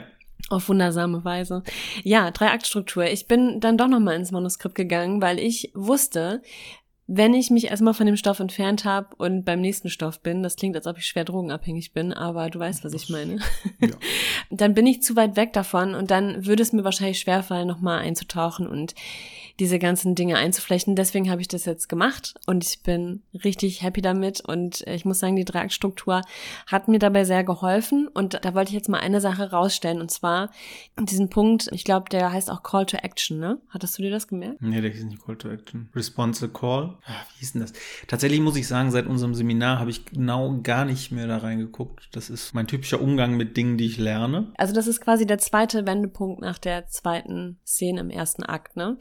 [0.50, 1.64] Auf wundersame Weise.
[2.04, 3.06] Ja, Drei-Akt-Struktur.
[3.06, 6.42] Ich bin dann doch nochmal ins Manuskript gegangen, weil ich wusste,
[7.06, 10.56] wenn ich mich erstmal von dem Stoff entfernt habe und beim nächsten Stoff bin, das
[10.56, 13.40] klingt, als ob ich schwer drogenabhängig bin, aber du weißt, was ich meine.
[13.80, 13.90] Ja.
[14.50, 18.00] dann bin ich zu weit weg davon und dann würde es mir wahrscheinlich schwerfallen, nochmal
[18.00, 18.96] einzutauchen und
[19.60, 20.96] diese ganzen Dinge einzuflechten.
[20.96, 25.20] Deswegen habe ich das jetzt gemacht und ich bin richtig happy damit und ich muss
[25.20, 26.22] sagen, die Dreieckstruktur
[26.68, 30.10] hat mir dabei sehr geholfen und da wollte ich jetzt mal eine Sache rausstellen und
[30.10, 30.50] zwar
[31.00, 33.60] diesen Punkt, ich glaube, der heißt auch Call to Action, ne?
[33.70, 34.62] Hattest du dir das gemerkt?
[34.62, 35.90] Nee, der hieß nicht Call to Action.
[35.96, 36.98] Response Call.
[37.06, 37.74] Ah, Wie hieß denn das?
[38.08, 42.10] Tatsächlich muss ich sagen, seit unserem Seminar habe ich genau gar nicht mehr da reingeguckt.
[42.12, 44.52] Das ist mein typischer Umgang mit Dingen, die ich lerne.
[44.58, 48.98] Also das ist quasi der zweite Wendepunkt nach der zweiten Szene im ersten Akt, ne?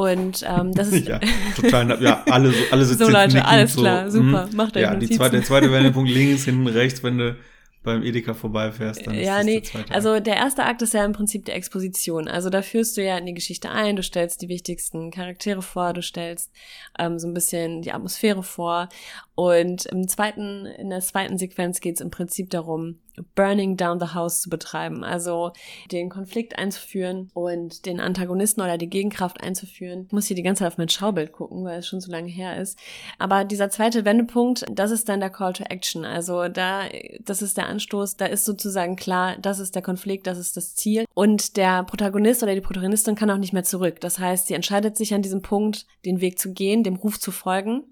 [0.00, 1.20] Und ähm, das ist Ja,
[1.54, 2.02] total.
[2.02, 4.56] Ja, alle, alle sitzen So, Leute, alles so, klar, super, hm.
[4.56, 7.36] macht euch Ja, die zweite, der zweite Wendepunkt links, hinten, rechts, wenn du
[7.82, 9.94] beim Edeka vorbeifährst, dann ist ja, das nee, der zweite.
[9.94, 12.28] also der erste Akt ist ja im Prinzip die Exposition.
[12.28, 15.92] Also da führst du ja in die Geschichte ein, du stellst die wichtigsten Charaktere vor,
[15.92, 16.50] du stellst
[16.98, 18.88] ähm, so ein bisschen die Atmosphäre vor.
[19.34, 23.00] Und im zweiten, in der zweiten Sequenz geht es im Prinzip darum,
[23.34, 25.04] Burning Down the House zu betreiben.
[25.04, 25.52] Also
[25.90, 30.04] den Konflikt einzuführen und den Antagonisten oder die Gegenkraft einzuführen.
[30.06, 32.28] Ich muss hier die ganze Zeit auf mein Schaubild gucken, weil es schon so lange
[32.28, 32.78] her ist.
[33.18, 36.04] Aber dieser zweite Wendepunkt, das ist dann der Call to Action.
[36.04, 36.84] Also da,
[37.20, 40.74] das ist der Anstoß, da ist sozusagen klar, das ist der Konflikt, das ist das
[40.74, 41.04] Ziel.
[41.14, 44.00] Und der Protagonist oder die Protagonistin kann auch nicht mehr zurück.
[44.00, 47.30] Das heißt, sie entscheidet sich an diesem Punkt, den Weg zu gehen, dem Ruf zu
[47.30, 47.84] folgen.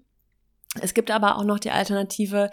[0.81, 2.51] Es gibt aber auch noch die Alternative,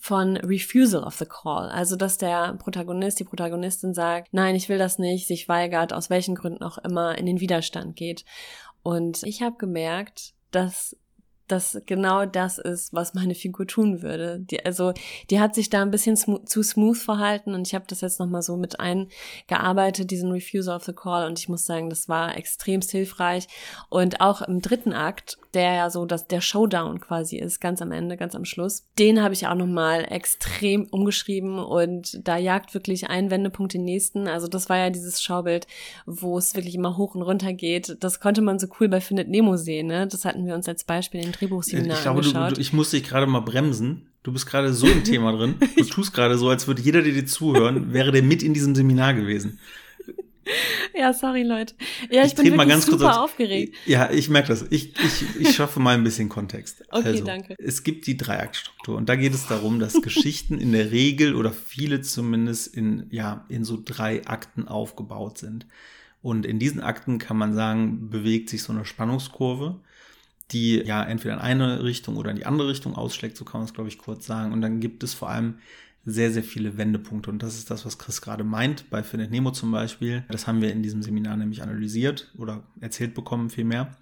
[0.00, 1.68] von Refusal of the Call.
[1.68, 6.08] Also, dass der Protagonist, die Protagonistin sagt, nein, ich will das nicht, sich weigert, aus
[6.08, 8.24] welchen Gründen auch immer, in den Widerstand geht.
[8.82, 10.96] Und ich habe gemerkt, dass
[11.50, 14.40] das genau das ist, was meine Figur tun würde.
[14.40, 14.92] Die, also
[15.30, 18.20] die hat sich da ein bisschen smo zu smooth verhalten und ich habe das jetzt
[18.20, 22.36] nochmal so mit eingearbeitet, diesen Refusal of the Call und ich muss sagen, das war
[22.36, 23.48] extremst hilfreich
[23.88, 27.92] und auch im dritten Akt, der ja so dass der Showdown quasi ist, ganz am
[27.92, 33.08] Ende, ganz am Schluss, den habe ich auch nochmal extrem umgeschrieben und da jagt wirklich
[33.08, 34.28] ein Wendepunkt den nächsten.
[34.28, 35.66] Also das war ja dieses Schaubild,
[36.06, 37.96] wo es wirklich immer hoch und runter geht.
[38.00, 40.06] Das konnte man so cool bei Findet Nemo sehen, ne?
[40.06, 43.02] Das hatten wir uns als Beispiel in Drehbuchseminar ich glaube, du, du, ich muss dich
[43.04, 44.06] gerade mal bremsen.
[44.22, 45.54] Du bist gerade so im Thema drin.
[45.76, 48.74] Du tust gerade so, als würde jeder, der dir zuhören, wäre der mit in diesem
[48.74, 49.58] Seminar gewesen.
[50.94, 51.74] ja, sorry, Leute.
[52.10, 53.74] Ja, ich, Ich bin mal ganz kurz super auf- aufgeregt.
[53.86, 54.66] Ja, ich merke das.
[54.70, 56.82] Ich, ich, ich schaffe mal ein bisschen Kontext.
[56.90, 57.54] Okay, also, danke.
[57.58, 61.52] Es gibt die Dreiaktstruktur und da geht es darum, dass Geschichten in der Regel oder
[61.52, 65.66] viele zumindest in, ja, in so drei Akten aufgebaut sind.
[66.22, 69.80] Und in diesen Akten kann man sagen, bewegt sich so eine Spannungskurve,
[70.52, 73.66] die ja entweder in eine Richtung oder in die andere Richtung ausschlägt, so kann man
[73.66, 74.52] es, glaube ich, kurz sagen.
[74.52, 75.58] Und dann gibt es vor allem
[76.04, 77.30] sehr, sehr viele Wendepunkte.
[77.30, 80.24] Und das ist das, was Chris gerade meint, bei Findet Nemo zum Beispiel.
[80.28, 83.96] Das haben wir in diesem Seminar nämlich analysiert oder erzählt bekommen vielmehr,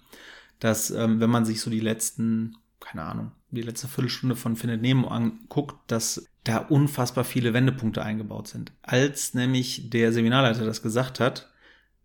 [0.59, 4.81] dass ähm, wenn man sich so die letzten, keine Ahnung, die letzte Viertelstunde von Findet
[4.81, 8.71] Nemo anguckt, dass da unfassbar viele Wendepunkte eingebaut sind.
[8.81, 11.49] Als nämlich der Seminarleiter das gesagt hat,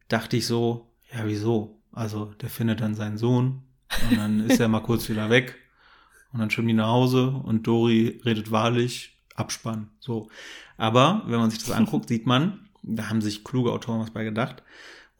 [0.08, 1.80] dachte ich so, ja, wieso?
[1.92, 3.62] Also der findet dann seinen Sohn
[4.10, 5.56] und dann ist er mal kurz wieder weg
[6.32, 10.28] und dann schwimmen die nach Hause und Dori redet wahrlich, Abspann, so.
[10.76, 14.24] Aber wenn man sich das anguckt, sieht man, da haben sich kluge Autoren was bei
[14.24, 14.62] gedacht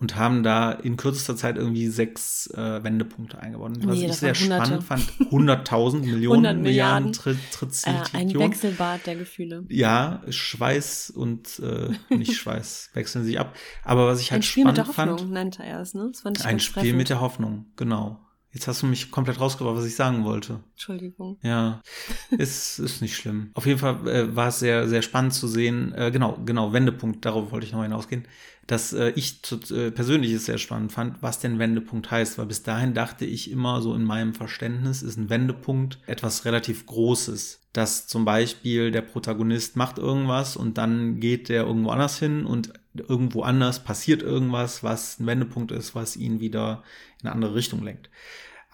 [0.00, 3.72] und haben da in kürzester Zeit irgendwie sechs äh, Wendepunkte eingebaut.
[3.84, 7.12] Was Nee, ich sehr spannend fand, 100.000 Millionen 100 Milliarden.
[7.12, 9.64] Tritt, Äh, Tritt, ein Wechselbad der Gefühle.
[9.68, 13.54] ja, Schweiß und äh, nicht Schweiß wechseln sich ab.
[13.84, 16.10] Aber was ich Ein halt Spiel mit der spannend Hoffnung fand, nannte er es, ne?
[16.20, 18.20] Fand ein Spiel mit der Hoffnung, genau.
[18.54, 20.60] Jetzt hast du mich komplett rausgebracht, was ich sagen wollte.
[20.74, 21.38] Entschuldigung.
[21.42, 21.82] Ja,
[22.30, 23.50] ist, ist nicht schlimm.
[23.54, 25.92] Auf jeden Fall äh, war es sehr, sehr spannend zu sehen.
[25.92, 28.26] Äh, genau, genau, Wendepunkt, darauf wollte ich noch hinausgehen.
[28.68, 29.40] Dass äh, ich
[29.72, 33.50] äh, persönlich es sehr spannend fand, was denn Wendepunkt heißt, weil bis dahin dachte ich
[33.50, 37.60] immer so in meinem Verständnis ist ein Wendepunkt etwas relativ Großes.
[37.72, 42.72] Dass zum Beispiel der Protagonist macht irgendwas und dann geht der irgendwo anders hin und
[42.94, 46.84] irgendwo anders passiert irgendwas, was ein Wendepunkt ist, was ihn wieder
[47.20, 48.10] in eine andere Richtung lenkt.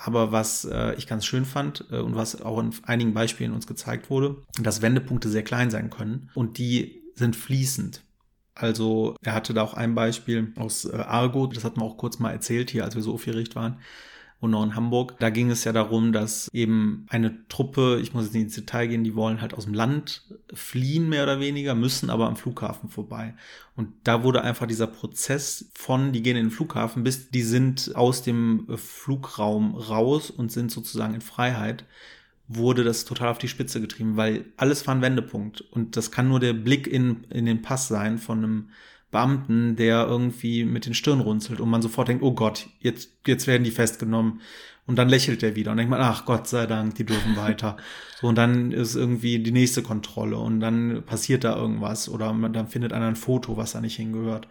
[0.03, 3.67] Aber was äh, ich ganz schön fand äh, und was auch in einigen Beispielen uns
[3.67, 8.03] gezeigt wurde, dass Wendepunkte sehr klein sein können und die sind fließend.
[8.55, 12.19] Also er hatte da auch ein Beispiel aus äh, Argo, das hat man auch kurz
[12.19, 13.79] mal erzählt hier, als wir so aufgeregt waren
[14.40, 15.16] und noch in Hamburg.
[15.18, 18.87] Da ging es ja darum, dass eben eine Truppe, ich muss jetzt nicht ins Detail
[18.87, 20.22] gehen, die wollen halt aus dem Land
[20.53, 23.35] fliehen, mehr oder weniger, müssen aber am Flughafen vorbei.
[23.76, 27.94] Und da wurde einfach dieser Prozess von, die gehen in den Flughafen, bis die sind
[27.94, 31.85] aus dem Flugraum raus und sind sozusagen in Freiheit
[32.53, 35.61] wurde das total auf die Spitze getrieben, weil alles war ein Wendepunkt.
[35.61, 38.68] Und das kann nur der Blick in, in den Pass sein von einem
[39.11, 43.46] Beamten, der irgendwie mit den Stirn runzelt und man sofort denkt, oh Gott, jetzt, jetzt
[43.46, 44.40] werden die festgenommen.
[44.87, 47.77] Und dann lächelt er wieder und denkt man, ach Gott sei Dank, die dürfen weiter.
[48.20, 52.53] so, und dann ist irgendwie die nächste Kontrolle und dann passiert da irgendwas oder man,
[52.53, 54.49] dann findet einer ein Foto, was da nicht hingehört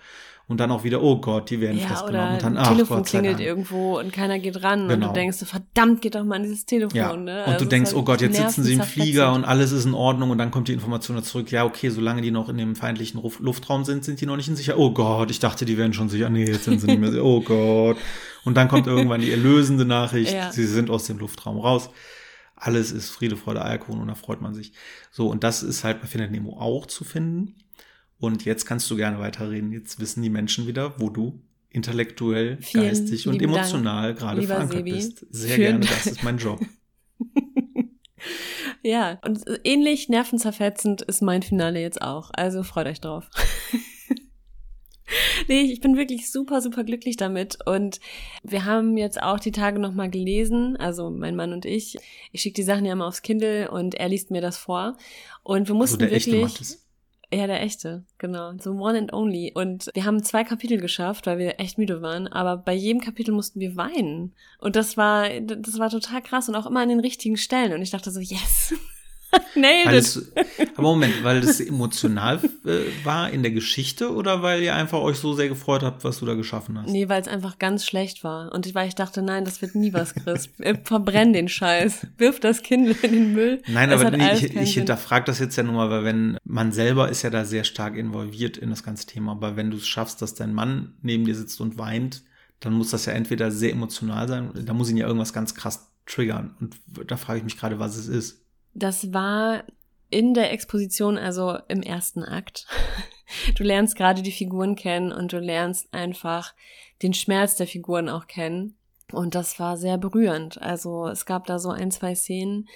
[0.50, 2.34] und dann auch wieder, oh Gott, die werden ja, festgenommen.
[2.34, 4.94] Und dann, ein Telefon klingelt irgendwo und keiner geht ran genau.
[4.94, 5.14] und du genau.
[5.14, 6.98] denkst, verdammt, geht doch mal an dieses Telefon.
[6.98, 7.16] Ja.
[7.16, 7.44] Ne?
[7.46, 9.86] Und also du denkst, halt oh Gott, jetzt sitzen sie im Flieger und alles ist
[9.86, 12.76] in Ordnung und dann kommt die Information zurück, ja, okay, solange die noch in dem
[12.76, 14.80] feindlichen Luftraum sind, sind die noch nicht in sicher.
[14.80, 16.32] Oh Gott, ich dachte, die wären schon sicher.
[16.32, 17.24] Nee, jetzt sind sie nicht mehr sicher.
[17.24, 17.98] Oh Gott.
[18.44, 20.52] Und dann kommt irgendwann die erlösende Nachricht, ja.
[20.52, 21.92] sie sind aus dem Luftraum raus
[22.62, 24.74] alles ist Friede, Freude, Eierkuchen und da freut man sich.
[25.12, 27.56] So, und das ist halt bei Findet Nemo auch zu finden.
[28.20, 29.72] Und jetzt kannst du gerne weiterreden.
[29.72, 34.78] Jetzt wissen die Menschen wieder, wo du intellektuell, Vielen geistig und emotional Dank, gerade verankert
[34.78, 34.92] Sebi.
[34.92, 35.26] bist.
[35.30, 35.64] Sehr Schön.
[35.64, 36.60] gerne, das ist mein Job.
[38.84, 42.32] ja, und ähnlich nervenzerfetzend ist mein Finale jetzt auch.
[42.34, 43.30] Also freut euch drauf.
[45.48, 47.60] nee, ich bin wirklich super, super glücklich damit.
[47.66, 48.00] Und
[48.44, 51.98] wir haben jetzt auch die Tage nochmal gelesen, also mein Mann und ich.
[52.32, 54.98] Ich schicke die Sachen ja immer aufs Kindle und er liest mir das vor.
[55.44, 56.80] Und wir mussten also wirklich.
[57.32, 58.54] Ja, der echte, genau.
[58.58, 59.52] So One and Only.
[59.54, 62.28] Und wir haben zwei Kapitel geschafft, weil wir echt müde waren.
[62.28, 64.34] Aber bei jedem Kapitel mussten wir weinen.
[64.60, 67.74] Und das war, das war total krass und auch immer an den richtigen Stellen.
[67.74, 68.74] Und ich dachte so, yes.
[69.56, 70.32] Nailed es,
[70.76, 75.18] aber Moment, weil das emotional äh, war in der Geschichte oder weil ihr einfach euch
[75.18, 76.90] so sehr gefreut habt, was du da geschaffen hast?
[76.90, 78.52] Nee, weil es einfach ganz schlecht war.
[78.54, 80.50] Und ich, weil ich dachte, nein, das wird nie was, Chris.
[80.84, 82.08] Verbrenn den Scheiß.
[82.18, 83.62] Wirf das Kind in den Müll.
[83.68, 87.10] Nein, aber nee, ich, ich hinterfrage das jetzt ja nur mal, weil wenn man selber
[87.10, 89.34] ist ja da sehr stark involviert in das ganze Thema.
[89.34, 92.24] Aber wenn du es schaffst, dass dein Mann neben dir sitzt und weint,
[92.60, 95.92] dann muss das ja entweder sehr emotional sein, da muss ihn ja irgendwas ganz krass
[96.06, 96.56] triggern.
[96.60, 96.76] Und
[97.08, 98.39] da frage ich mich gerade, was es ist.
[98.74, 99.64] Das war
[100.10, 102.68] in der Exposition, also im ersten Akt.
[103.54, 106.56] Du lernst gerade die Figuren kennen und du lernst einfach
[107.04, 108.76] den Schmerz der Figuren auch kennen.
[109.12, 110.60] Und das war sehr berührend.
[110.60, 112.68] Also es gab da so ein, zwei Szenen,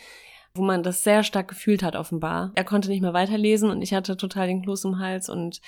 [0.55, 2.51] wo man das sehr stark gefühlt hat, offenbar.
[2.55, 5.61] Er konnte nicht mehr weiterlesen und ich hatte total den Kloß im Hals und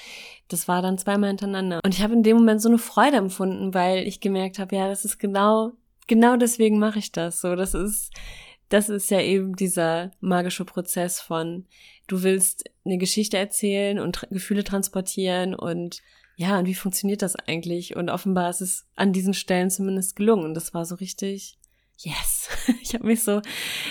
[0.47, 1.79] das war dann zweimal hintereinander.
[1.83, 4.87] Und ich habe in dem Moment so eine Freude empfunden, weil ich gemerkt habe, ja,
[4.87, 5.71] das ist genau,
[6.07, 7.41] genau deswegen mache ich das.
[7.41, 8.11] So, das ist,
[8.69, 11.65] das ist ja eben dieser magische Prozess von,
[12.07, 16.01] du willst eine Geschichte erzählen und tra Gefühle transportieren und
[16.37, 17.95] ja, und wie funktioniert das eigentlich?
[17.95, 20.43] Und offenbar ist es an diesen Stellen zumindest gelungen.
[20.43, 21.57] Und das war so richtig,
[21.97, 22.49] yes.
[22.81, 23.41] Ich habe mich so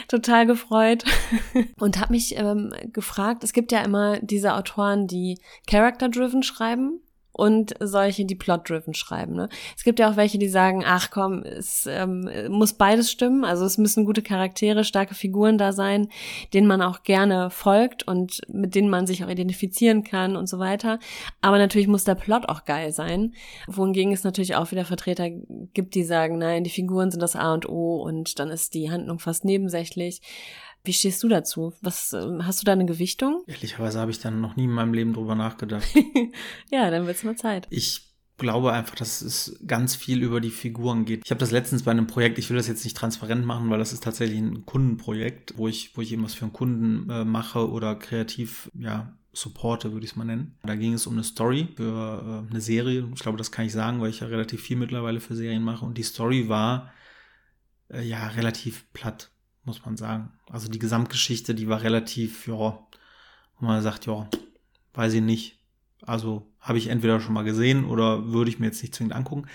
[0.08, 1.04] total gefreut
[1.78, 7.00] und habe mich ähm, gefragt, es gibt ja immer diese Autoren, die character-driven schreiben
[7.34, 9.34] und solche, die plot-driven schreiben.
[9.34, 9.48] Ne?
[9.76, 13.44] Es gibt ja auch welche, die sagen, ach komm, es ähm, muss beides stimmen.
[13.44, 16.08] Also es müssen gute Charaktere, starke Figuren da sein,
[16.52, 20.60] denen man auch gerne folgt und mit denen man sich auch identifizieren kann und so
[20.60, 21.00] weiter.
[21.40, 23.34] Aber natürlich muss der Plot auch geil sein.
[23.66, 27.52] Wohingegen es natürlich auch wieder Vertreter gibt, die sagen, nein, die Figuren sind das A
[27.52, 30.22] und O und dann ist die Handlung fast nebensächlich.
[30.84, 31.72] Wie stehst du dazu?
[31.80, 33.42] Was ähm, hast du da eine Gewichtung?
[33.46, 35.88] Ehrlicherweise habe ich dann noch nie in meinem Leben drüber nachgedacht.
[36.70, 37.66] ja, dann wird's mal Zeit.
[37.70, 41.22] Ich glaube einfach, dass es ganz viel über die Figuren geht.
[41.24, 43.78] Ich habe das letztens bei einem Projekt, ich will das jetzt nicht transparent machen, weil
[43.78, 47.70] das ist tatsächlich ein Kundenprojekt, wo ich, wo ich irgendwas für einen Kunden äh, mache
[47.70, 50.58] oder kreativ, ja, supporte, würde ich es mal nennen.
[50.64, 53.08] Da ging es um eine Story für äh, eine Serie.
[53.14, 55.84] Ich glaube, das kann ich sagen, weil ich ja relativ viel mittlerweile für Serien mache.
[55.84, 56.92] Und die Story war
[57.88, 59.30] äh, ja relativ platt
[59.64, 60.32] muss man sagen.
[60.50, 64.28] Also die Gesamtgeschichte, die war relativ, ja, wo man sagt, ja,
[64.94, 65.58] weiß ich nicht.
[66.02, 69.46] Also habe ich entweder schon mal gesehen oder würde ich mir jetzt nicht zwingend angucken.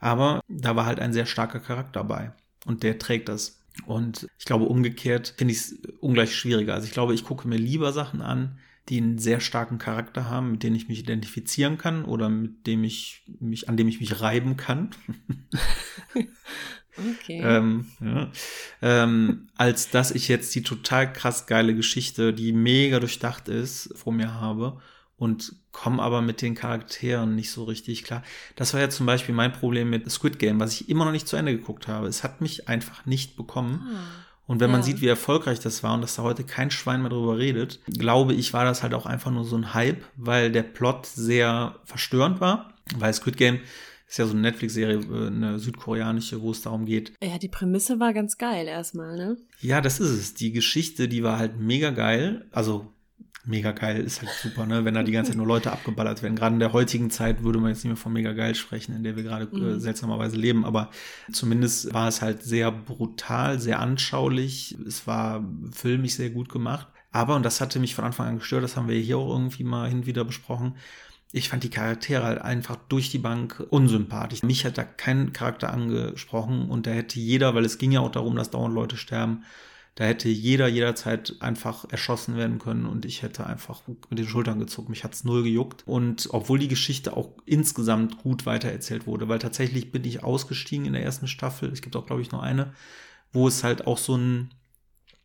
[0.00, 2.32] Aber da war halt ein sehr starker Charakter dabei.
[2.64, 3.60] und der trägt das.
[3.84, 6.74] Und ich glaube, umgekehrt finde ich es ungleich schwieriger.
[6.74, 10.52] Also ich glaube, ich gucke mir lieber Sachen an, die einen sehr starken Charakter haben,
[10.52, 14.20] mit denen ich mich identifizieren kann oder mit dem ich mich, an dem ich mich
[14.20, 14.90] reiben kann.
[16.98, 17.40] Okay.
[17.44, 18.30] ähm, ja.
[18.82, 24.12] ähm, als dass ich jetzt die total krass geile Geschichte, die mega durchdacht ist, vor
[24.12, 24.80] mir habe
[25.18, 28.22] und komme aber mit den Charakteren nicht so richtig klar.
[28.54, 31.28] Das war ja zum Beispiel mein Problem mit Squid Game, was ich immer noch nicht
[31.28, 32.06] zu Ende geguckt habe.
[32.06, 33.86] Es hat mich einfach nicht bekommen.
[33.94, 33.98] Ah.
[34.46, 34.84] Und wenn man Ja.
[34.86, 38.32] sieht, wie erfolgreich das war und dass da heute kein Schwein mehr drüber redet, glaube
[38.32, 42.40] ich, war das halt auch einfach nur so ein Hype, weil der Plot sehr verstörend
[42.40, 42.72] war.
[42.96, 43.58] Weil Squid Game
[44.08, 47.12] ist ja so eine Netflix-Serie, äh, eine südkoreanische, wo es darum geht.
[47.22, 49.36] Ja, die Prämisse war ganz geil erstmal, ne?
[49.60, 50.34] Ja, das ist es.
[50.34, 52.46] Die Geschichte, die war halt mega geil.
[52.52, 52.92] Also
[53.48, 54.84] mega geil ist halt super, ne?
[54.84, 56.34] Wenn da die ganze Zeit nur Leute abgeballert werden.
[56.36, 59.04] Gerade in der heutigen Zeit würde man jetzt nicht mehr von mega geil sprechen, in
[59.04, 59.80] der wir gerade äh, Mhm.
[59.80, 60.64] seltsamerweise leben.
[60.64, 60.90] Aber
[61.32, 64.76] zumindest war es halt sehr brutal, sehr anschaulich.
[64.86, 66.88] Es war filmisch sehr gut gemacht.
[67.12, 69.64] Aber, und das hatte mich von Anfang an gestört, das haben wir hier auch irgendwie
[69.64, 70.76] mal hin und wieder besprochen.
[71.32, 74.42] Ich fand die Charaktere halt einfach durch die Bank unsympathisch.
[74.42, 78.12] Mich hat da kein Charakter angesprochen und da hätte jeder, weil es ging ja auch
[78.12, 79.44] darum, dass dauernd Leute sterben,
[79.96, 84.58] da hätte jeder jederzeit einfach erschossen werden können und ich hätte einfach mit den Schultern
[84.58, 84.90] gezuckt.
[84.90, 85.84] Mich hat's null gejuckt.
[85.86, 90.92] Und obwohl die Geschichte auch insgesamt gut weitererzählt wurde, weil tatsächlich bin ich ausgestiegen in
[90.92, 91.72] der ersten Staffel.
[91.72, 92.74] Es gibt auch, glaube ich, noch eine,
[93.32, 94.50] wo es halt auch so ein,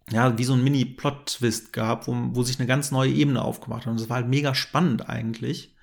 [0.10, 3.92] ja, wie so ein Mini-Plot-Twist gab, wo, wo sich eine ganz neue Ebene aufgemacht hat.
[3.92, 5.76] Und das war halt mega spannend eigentlich.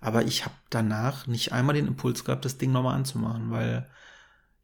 [0.00, 3.88] Aber ich habe danach nicht einmal den Impuls gehabt, das Ding nochmal anzumachen, weil,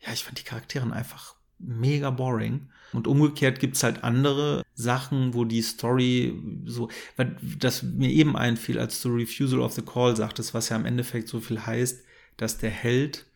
[0.01, 2.69] ja, ich fand die Charakteren einfach mega boring.
[2.93, 8.79] Und umgekehrt gibt's halt andere Sachen, wo die Story so, weil das mir eben einfiel,
[8.79, 12.05] als du Refusal of the Call sagtest, was ja im Endeffekt so viel heißt,
[12.37, 13.27] dass der Held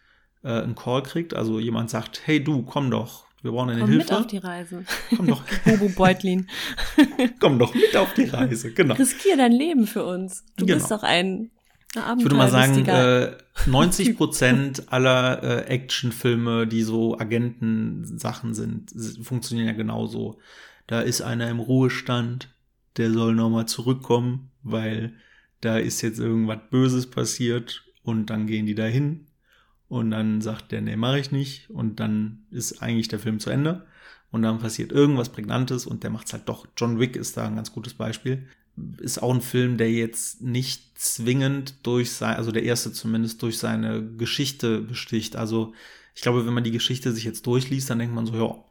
[0.44, 3.90] äh, einen Call kriegt, also jemand sagt, hey du, komm doch, wir brauchen eine Komm
[3.90, 4.18] mit Hilfe.
[4.18, 4.84] auf die Reise.
[5.16, 6.48] Komm doch, Bobo Beutlin.
[7.40, 8.94] komm doch mit auf die Reise, genau.
[8.94, 10.44] Riskier dein Leben für uns.
[10.56, 10.78] Du Genau.
[10.78, 11.50] bist doch ein
[11.94, 19.68] Ich würde mal sagen, äh, 90 Prozent aller äh, Actionfilme, die so Agentensachen sind, funktionieren
[19.68, 20.38] ja genauso.
[20.86, 22.54] Da ist einer im Ruhestand,
[22.96, 25.14] der soll nochmal zurückkommen, weil
[25.60, 29.26] da ist jetzt irgendwas Böses passiert und dann gehen die dahin
[29.88, 33.50] und dann sagt der, nee, mache ich nicht und dann ist eigentlich der Film zu
[33.50, 33.86] Ende
[34.30, 36.66] und dann passiert irgendwas Prägnantes und der macht's halt doch.
[36.76, 38.46] John Wick ist da ein ganz gutes Beispiel
[38.98, 43.58] ist auch ein Film, der jetzt nicht zwingend durch sein, also der erste zumindest durch
[43.58, 45.36] seine Geschichte besticht.
[45.36, 45.72] Also
[46.14, 48.64] ich glaube, wenn man die Geschichte sich jetzt durchliest, dann denkt man so, ja,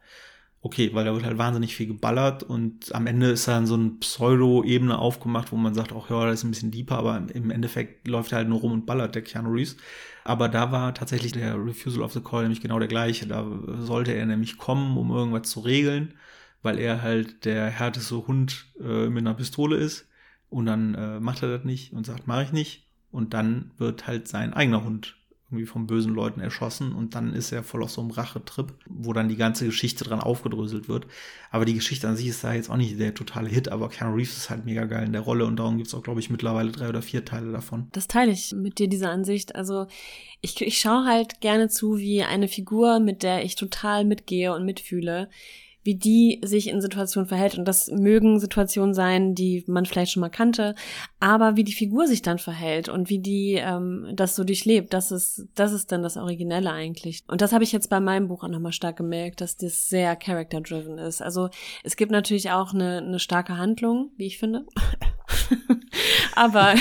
[0.60, 3.90] okay, weil da wird halt wahnsinnig viel geballert und am Ende ist dann so eine
[3.90, 8.08] Pseudo-Ebene aufgemacht, wo man sagt, ach ja, das ist ein bisschen deeper, aber im Endeffekt
[8.08, 9.76] läuft er halt nur rum und ballert der Keanu Reeves.
[10.24, 13.26] Aber da war tatsächlich der Refusal of the Call nämlich genau der gleiche.
[13.26, 13.46] Da
[13.78, 16.14] sollte er nämlich kommen, um irgendwas zu regeln
[16.62, 20.08] weil er halt der härteste Hund äh, mit einer Pistole ist.
[20.50, 22.86] Und dann äh, macht er das nicht und sagt, mache ich nicht.
[23.10, 25.18] Und dann wird halt sein eigener Hund
[25.50, 29.14] irgendwie von bösen Leuten erschossen und dann ist er voll auf so einem Rachetrip, wo
[29.14, 31.06] dann die ganze Geschichte dran aufgedröselt wird.
[31.50, 34.14] Aber die Geschichte an sich ist da jetzt auch nicht der totale Hit, aber Keanu
[34.14, 36.70] Reeves ist halt mega geil in der Rolle und darum gibt's auch, glaube ich, mittlerweile
[36.70, 37.88] drei oder vier Teile davon.
[37.92, 39.56] Das teile ich mit dir, diese Ansicht.
[39.56, 39.86] Also
[40.42, 44.66] ich, ich schaue halt gerne zu, wie eine Figur, mit der ich total mitgehe und
[44.66, 45.30] mitfühle,
[45.88, 47.56] wie die sich in Situationen verhält.
[47.56, 50.74] Und das mögen Situationen sein, die man vielleicht schon mal kannte,
[51.18, 55.10] aber wie die Figur sich dann verhält und wie die ähm, das so durchlebt, das
[55.10, 57.24] ist, das ist dann das Originelle eigentlich.
[57.26, 60.14] Und das habe ich jetzt bei meinem Buch auch nochmal stark gemerkt, dass das sehr
[60.14, 61.22] character-driven ist.
[61.22, 61.48] Also
[61.82, 64.66] es gibt natürlich auch eine, eine starke Handlung, wie ich finde.
[66.34, 66.74] aber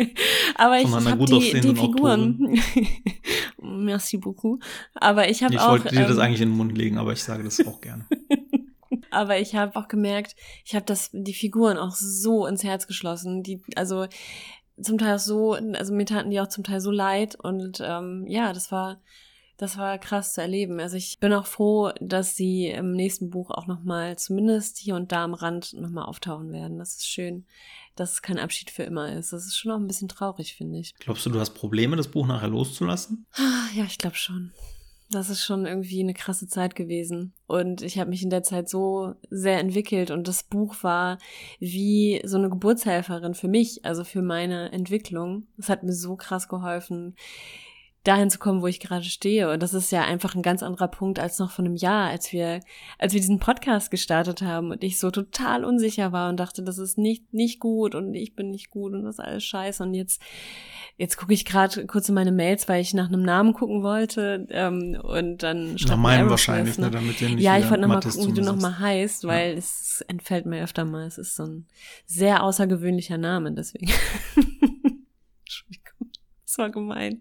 [0.54, 2.58] aber ich einer habe die, die Figuren.
[3.60, 4.62] Merci beaucoup.
[4.94, 5.72] Aber ich habe Ich auch.
[5.72, 8.06] wollte dir das ähm, eigentlich in den Mund legen, aber ich sage das auch gerne.
[9.16, 13.42] Aber ich habe auch gemerkt, ich habe das die Figuren auch so ins Herz geschlossen.
[13.42, 14.06] Die also
[14.80, 18.24] zum Teil auch so, also mir taten die auch zum Teil so leid und ähm,
[18.28, 19.00] ja, das war
[19.58, 20.80] das war krass zu erleben.
[20.80, 24.94] Also ich bin auch froh, dass sie im nächsten Buch auch noch mal zumindest hier
[24.96, 26.78] und da am Rand noch mal auftauchen werden.
[26.78, 27.46] Das ist schön,
[27.94, 29.32] dass es kein Abschied für immer ist.
[29.32, 30.94] Das ist schon auch ein bisschen traurig, finde ich.
[30.96, 33.24] Glaubst du, du hast Probleme, das Buch nachher loszulassen?
[33.32, 34.52] Ah, Ja, ich glaube schon.
[35.10, 37.32] Das ist schon irgendwie eine krasse Zeit gewesen.
[37.46, 41.18] Und ich habe mich in der Zeit so sehr entwickelt und das Buch war
[41.60, 45.46] wie so eine Geburtshelferin für mich, also für meine Entwicklung.
[45.58, 47.14] Es hat mir so krass geholfen,
[48.06, 49.50] dahin zu kommen, wo ich gerade stehe.
[49.50, 52.32] Und das ist ja einfach ein ganz anderer Punkt als noch vor einem Jahr, als
[52.32, 52.60] wir,
[52.98, 56.78] als wir diesen Podcast gestartet haben und ich so total unsicher war und dachte, das
[56.78, 59.82] ist nicht, nicht gut und ich bin nicht gut und das ist alles scheiße.
[59.82, 60.22] Und jetzt,
[60.96, 64.46] jetzt gucke ich gerade kurz in meine Mails, weil ich nach einem Namen gucken wollte
[64.50, 66.90] ähm, und dann schreibt meinen wahrscheinlich, ne?
[66.90, 69.58] damit nicht Ja, ich wollte nochmal gucken, wie du nochmal heißt, weil ja.
[69.58, 71.06] es entfällt mir öfter mal.
[71.06, 71.66] Es ist so ein
[72.06, 73.90] sehr außergewöhnlicher Name, deswegen.
[76.56, 77.20] Das war gemein.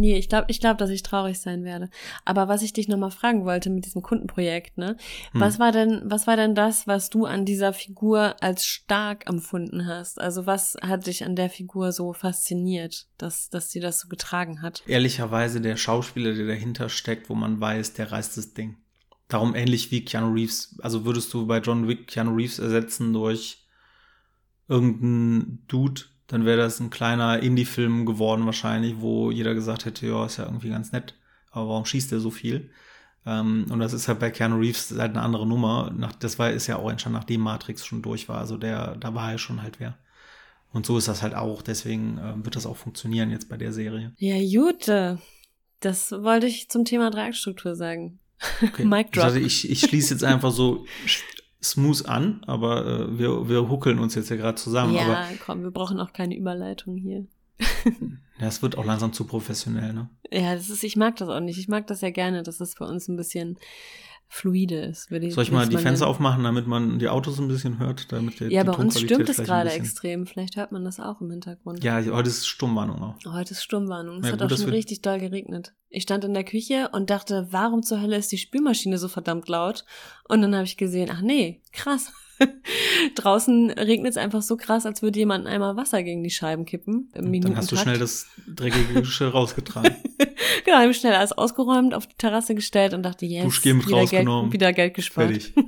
[0.00, 1.90] Nee, ich glaube, ich glaube, dass ich traurig sein werde.
[2.24, 4.96] Aber was ich dich nochmal fragen wollte mit diesem Kundenprojekt, ne?
[5.32, 5.40] Hm.
[5.40, 9.86] Was war denn, was war denn das, was du an dieser Figur als stark empfunden
[9.86, 10.18] hast?
[10.18, 14.62] Also was hat dich an der Figur so fasziniert, dass, dass sie das so getragen
[14.62, 14.82] hat?
[14.86, 18.78] Ehrlicherweise der Schauspieler, der dahinter steckt, wo man weiß, der reißt das Ding.
[19.28, 20.78] Darum ähnlich wie Keanu Reeves.
[20.80, 23.66] Also würdest du bei John Wick Keanu Reeves ersetzen durch
[24.66, 30.26] irgendeinen Dude, dann wäre das ein kleiner Indie-Film geworden wahrscheinlich, wo jeder gesagt hätte, ja,
[30.26, 31.14] ist ja irgendwie ganz nett,
[31.50, 32.70] aber warum schießt der so viel?
[33.26, 35.92] Ähm, und das ist halt bei Keanu Reeves halt eine andere Nummer.
[35.94, 38.38] Nach, das war, ist ja auch entstanden, nachdem Matrix schon durch war.
[38.38, 39.98] Also der, da war er schon halt wer.
[40.72, 41.62] Und so ist das halt auch.
[41.62, 44.12] Deswegen äh, wird das auch funktionieren jetzt bei der Serie.
[44.16, 45.18] Ja, Jute.
[45.80, 48.20] Das wollte ich zum Thema Dreieckstruktur sagen.
[48.62, 48.84] Okay.
[48.86, 49.24] Mic drop.
[49.24, 50.86] Also ich, ich schließe jetzt einfach so
[51.62, 54.94] smooth an, aber äh, wir, wir huckeln uns jetzt ja gerade zusammen.
[54.94, 57.26] Ja, aber, komm, wir brauchen auch keine Überleitung hier.
[58.38, 60.08] ja, es wird auch langsam zu professionell, ne?
[60.30, 61.58] Ja, das ist, ich mag das auch nicht.
[61.58, 63.58] Ich mag das ja gerne, dass es bei uns ein bisschen
[64.32, 65.10] fluide ist.
[65.10, 68.12] Würde ich, Soll ich mal die Fenster aufmachen, damit man die Autos ein bisschen hört?
[68.12, 70.24] Damit der, ja, bei uns stimmt es gerade extrem.
[70.24, 71.82] Vielleicht hört man das auch im Hintergrund.
[71.82, 73.16] Ja, heute ist Sturmwarnung auch.
[73.26, 74.20] Heute ist Sturmwarnung.
[74.20, 75.74] Es ja, hat gut, auch schon richtig doll geregnet.
[75.88, 79.48] Ich stand in der Küche und dachte, warum zur Hölle ist die Spülmaschine so verdammt
[79.48, 79.84] laut?
[80.28, 82.12] Und dann habe ich gesehen, ach nee, krass.
[83.16, 87.10] Draußen regnet es einfach so krass, als würde jemand einmal Wasser gegen die Scheiben kippen.
[87.12, 89.96] Dann hast du schnell das dreckige Geschirr rausgetragen.
[90.64, 94.52] genau, habe ich schnell alles ausgeräumt, auf die Terrasse gestellt und dachte, yes, wieder Geld,
[94.52, 95.28] wieder Geld gespart.
[95.28, 95.54] Fertig.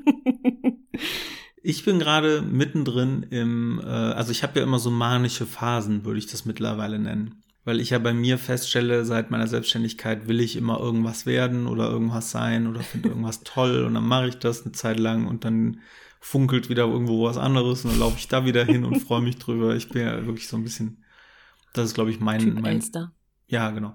[1.65, 6.19] Ich bin gerade mittendrin im, äh, also ich habe ja immer so manische Phasen, würde
[6.19, 7.43] ich das mittlerweile nennen.
[7.65, 11.89] Weil ich ja bei mir feststelle, seit meiner Selbstständigkeit will ich immer irgendwas werden oder
[11.89, 15.45] irgendwas sein oder finde irgendwas toll und dann mache ich das eine Zeit lang und
[15.45, 15.81] dann
[16.19, 19.39] funkelt wieder irgendwo was anderes und dann laufe ich da wieder hin und freue mich
[19.39, 19.77] drüber.
[19.77, 21.05] Ich bin ja wirklich so ein bisschen,
[21.75, 23.13] das ist, glaube ich, mein, typ mein Elster.
[23.47, 23.95] ja, genau.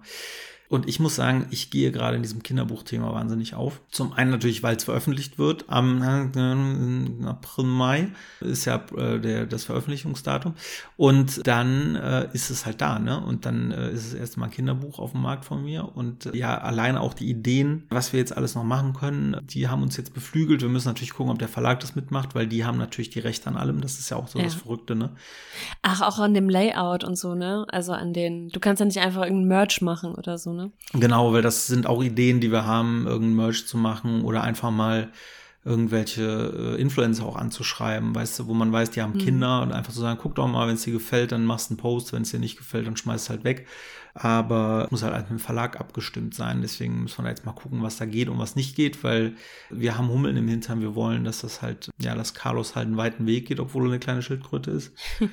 [0.69, 3.79] Und ich muss sagen, ich gehe gerade in diesem Kinderbuchthema wahnsinnig auf.
[3.89, 8.09] Zum einen natürlich, weil es veröffentlicht wird am äh, April, Mai
[8.41, 10.55] ist ja äh, der, das Veröffentlichungsdatum.
[10.97, 13.19] Und dann äh, ist es halt da, ne?
[13.19, 15.95] Und dann äh, ist es erstmal ein Kinderbuch auf dem Markt von mir.
[15.95, 19.67] Und äh, ja, alleine auch die Ideen, was wir jetzt alles noch machen können, die
[19.67, 20.61] haben uns jetzt beflügelt.
[20.61, 23.47] Wir müssen natürlich gucken, ob der Verlag das mitmacht, weil die haben natürlich die Rechte
[23.47, 23.81] an allem.
[23.81, 24.45] Das ist ja auch so ja.
[24.45, 25.11] das Verrückte, ne?
[25.81, 27.65] Ach, auch an dem Layout und so, ne?
[27.69, 30.71] Also an den, du kannst ja nicht einfach irgendein Merch machen oder so, ne?
[30.93, 34.71] Genau, weil das sind auch Ideen, die wir haben, irgendein Merch zu machen oder einfach
[34.71, 35.11] mal
[35.67, 39.17] irgendwelche äh, Influencer auch anzuschreiben, weißt du, wo man weiß, die haben mhm.
[39.19, 41.69] Kinder und einfach zu so sagen, guck doch mal, wenn es dir gefällt, dann machst
[41.69, 43.67] du einen Post, wenn es dir nicht gefällt, dann schmeißt es halt weg.
[44.13, 46.61] Aber muss halt mit dem Verlag abgestimmt sein.
[46.61, 49.35] Deswegen müssen wir da jetzt mal gucken, was da geht und was nicht geht, weil
[49.69, 50.81] wir haben Hummeln im Hintern.
[50.81, 53.89] Wir wollen, dass das halt, ja, dass Carlos halt einen weiten Weg geht, obwohl er
[53.89, 54.93] eine kleine Schildkröte ist.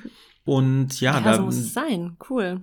[0.45, 1.37] Und ja, ja da.
[1.37, 2.17] So muss es sein.
[2.29, 2.61] Cool.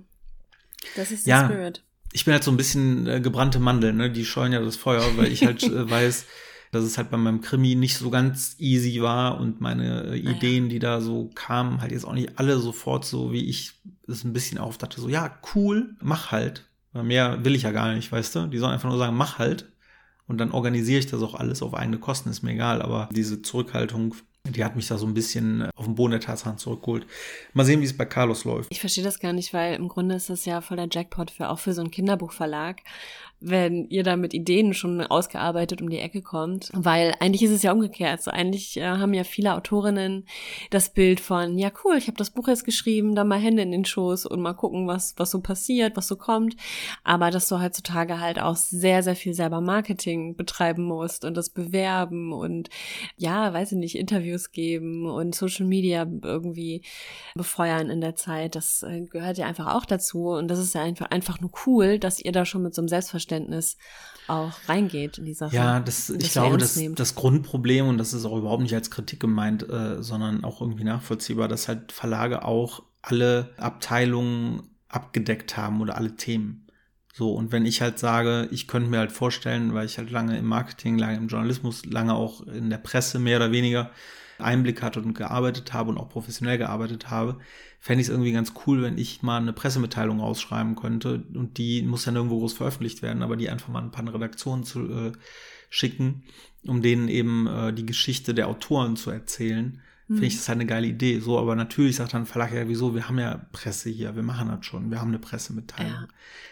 [0.95, 1.83] Das ist der ja, Spirit
[2.13, 4.09] ich bin halt so ein bisschen äh, gebrannte Mandel, ne?
[4.09, 6.25] Die scheuen ja das Feuer, weil ich halt äh, weiß,
[6.71, 10.63] dass es halt bei meinem Krimi nicht so ganz easy war und meine äh, Ideen,
[10.63, 10.69] ah, ja.
[10.69, 13.73] die da so kamen, halt jetzt auch nicht alle sofort so, wie ich
[14.07, 16.69] es ein bisschen aufdachte, so, ja, cool, mach halt.
[16.93, 18.47] Weil mehr will ich ja gar nicht, weißt du?
[18.47, 19.71] Die sollen einfach nur sagen, mach halt.
[20.27, 22.81] Und dann organisiere ich das auch alles auf eigene Kosten, ist mir egal.
[22.81, 24.15] Aber diese Zurückhaltung
[24.49, 27.07] die hat mich da so ein bisschen äh, auf den Boden der Tatsachen zurückgeholt.
[27.53, 28.71] Mal sehen, wie es bei Carlos läuft.
[28.71, 31.49] Ich verstehe das gar nicht, weil im Grunde ist das ja voll der Jackpot für
[31.49, 32.81] auch für so einen Kinderbuchverlag
[33.43, 36.69] wenn ihr da mit Ideen schon ausgearbeitet um die Ecke kommt.
[36.73, 38.23] Weil eigentlich ist es ja umgekehrt.
[38.23, 40.25] So eigentlich äh, haben ja viele Autorinnen
[40.69, 43.71] das Bild von, ja cool, ich habe das Buch jetzt geschrieben, da mal Hände in
[43.71, 46.55] den Schoß und mal gucken, was, was so passiert, was so kommt.
[47.03, 51.49] Aber dass du heutzutage halt auch sehr, sehr viel selber Marketing betreiben musst und das
[51.49, 52.69] bewerben und
[53.17, 56.81] ja, weiß ich nicht, Interviews geben und Social Media irgendwie
[57.35, 58.55] befeuern in der Zeit.
[58.55, 60.29] Das äh, gehört ja einfach auch dazu.
[60.29, 62.87] Und das ist ja einfach, einfach nur cool, dass ihr da schon mit so einem
[62.87, 63.77] Selbstverständnis Selbstverständnis
[64.27, 65.55] auch reingeht in die Sache.
[65.55, 69.19] Ja, das, ich glaube, das, das Grundproblem, und das ist auch überhaupt nicht als Kritik
[69.19, 75.97] gemeint, äh, sondern auch irgendwie nachvollziehbar, dass halt Verlage auch alle Abteilungen abgedeckt haben oder
[75.97, 76.67] alle Themen.
[77.13, 80.37] So, und wenn ich halt sage, ich könnte mir halt vorstellen, weil ich halt lange
[80.37, 83.91] im Marketing, lange im Journalismus, lange auch in der Presse mehr oder weniger
[84.39, 87.39] Einblick hatte und gearbeitet habe und auch professionell gearbeitet habe,
[87.79, 91.81] fände ich es irgendwie ganz cool, wenn ich mal eine Pressemitteilung rausschreiben könnte und die
[91.83, 95.11] muss dann irgendwo groß veröffentlicht werden, aber die einfach mal ein paar Redaktionen zu äh,
[95.69, 96.23] schicken,
[96.65, 99.81] um denen eben äh, die Geschichte der Autoren zu erzählen
[100.13, 100.37] finde ich mhm.
[100.37, 101.19] das halt eine geile Idee.
[101.19, 104.47] So, aber natürlich sagt dann Verlag, ja, wieso, wir haben ja Presse hier, wir machen
[104.47, 105.91] das schon, wir haben eine Pressemitteilung.
[105.91, 106.07] Ja.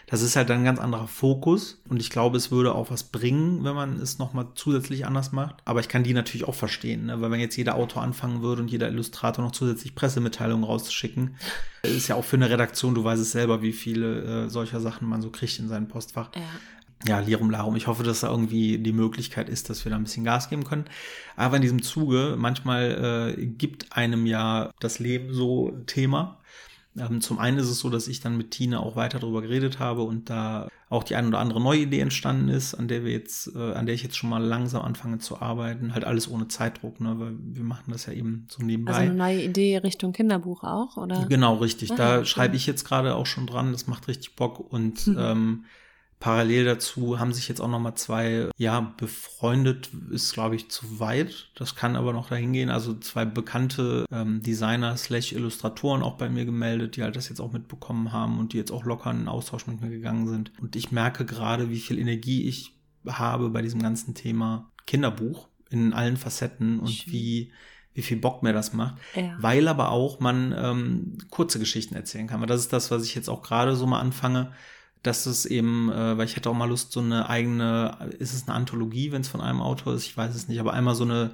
[0.06, 3.04] Das ist halt dann ein ganz anderer Fokus und ich glaube, es würde auch was
[3.04, 5.56] bringen, wenn man es nochmal zusätzlich anders macht.
[5.64, 7.20] Aber ich kann die natürlich auch verstehen, ne?
[7.20, 11.36] weil wenn jetzt jeder Autor anfangen würde und jeder Illustrator noch zusätzlich Pressemitteilungen rauszuschicken,
[11.82, 15.08] ist ja auch für eine Redaktion, du weißt es selber, wie viele äh, solcher Sachen
[15.08, 16.30] man so kriegt in seinem Postfach.
[16.34, 16.42] Ja
[17.06, 17.76] ja, Lirum Larum.
[17.76, 20.64] Ich hoffe, dass da irgendwie die Möglichkeit ist, dass wir da ein bisschen Gas geben
[20.64, 20.84] können.
[21.36, 26.38] Aber in diesem Zuge, manchmal äh, gibt einem ja das Leben so Thema.
[26.96, 29.78] Ähm, zum einen ist es so, dass ich dann mit Tina auch weiter darüber geredet
[29.78, 33.12] habe und da auch die ein oder andere neue Idee entstanden ist, an der wir
[33.12, 35.94] jetzt, äh, an der ich jetzt schon mal langsam anfange zu arbeiten.
[35.94, 37.14] Halt alles ohne Zeitdruck, ne?
[37.18, 38.92] Weil wir machen das ja eben so nebenbei.
[38.92, 41.24] Also eine neue Idee Richtung Kinderbuch auch, oder?
[41.30, 41.92] Genau, richtig.
[41.92, 43.72] Ah, da schreibe ich jetzt gerade auch schon dran.
[43.72, 45.64] Das macht richtig Bock und ähm,
[46.22, 51.00] Parallel dazu haben sich jetzt auch noch mal zwei, ja, befreundet ist, glaube ich, zu
[51.00, 51.50] weit.
[51.56, 52.70] Das kann aber noch dahin gehen.
[52.70, 57.40] Also zwei bekannte ähm, Designer slash Illustratoren auch bei mir gemeldet, die halt das jetzt
[57.40, 60.52] auch mitbekommen haben und die jetzt auch locker in den Austausch mit mir gegangen sind.
[60.60, 62.72] Und ich merke gerade, wie viel Energie ich
[63.04, 67.12] habe bei diesem ganzen Thema Kinderbuch in allen Facetten und Schön.
[67.12, 67.52] wie
[67.94, 69.36] wie viel Bock mir das macht, ja.
[69.38, 72.40] weil aber auch man ähm, kurze Geschichten erzählen kann.
[72.40, 74.52] Weil das ist das, was ich jetzt auch gerade so mal anfange,
[75.02, 78.46] dass es eben, äh, weil ich hätte auch mal Lust, so eine eigene, ist es
[78.46, 81.04] eine Anthologie, wenn es von einem Autor ist, ich weiß es nicht, aber einmal so
[81.04, 81.32] eine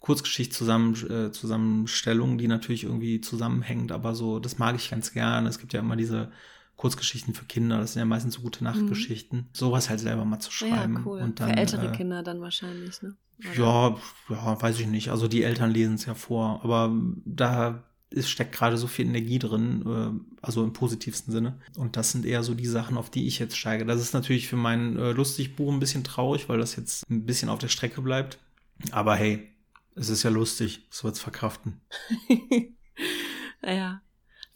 [0.00, 5.48] Kurzgeschichte zusammen, äh, Zusammenstellung, die natürlich irgendwie zusammenhängt, aber so, das mag ich ganz gerne.
[5.48, 6.30] Es gibt ja immer diese
[6.76, 9.38] Kurzgeschichten für Kinder, das sind ja meistens so gute Nachtgeschichten.
[9.38, 9.48] Mhm.
[9.52, 10.96] Sowas halt selber mal zu schreiben.
[10.96, 11.20] Ja, cool.
[11.20, 13.16] Und dann, für ältere äh, Kinder dann wahrscheinlich, ne?
[13.56, 13.96] Ja,
[14.28, 15.10] ja, weiß ich nicht.
[15.10, 16.92] Also die Eltern lesen es ja vor, aber
[17.24, 17.82] da
[18.14, 21.58] es steckt gerade so viel Energie drin, äh, also im positivsten Sinne.
[21.76, 23.84] Und das sind eher so die Sachen, auf die ich jetzt steige.
[23.84, 27.48] Das ist natürlich für mein äh, Lustigbuch ein bisschen traurig, weil das jetzt ein bisschen
[27.48, 28.38] auf der Strecke bleibt.
[28.90, 29.48] Aber hey,
[29.94, 31.80] es ist ja lustig, es wird's verkraften.
[33.62, 34.00] ja.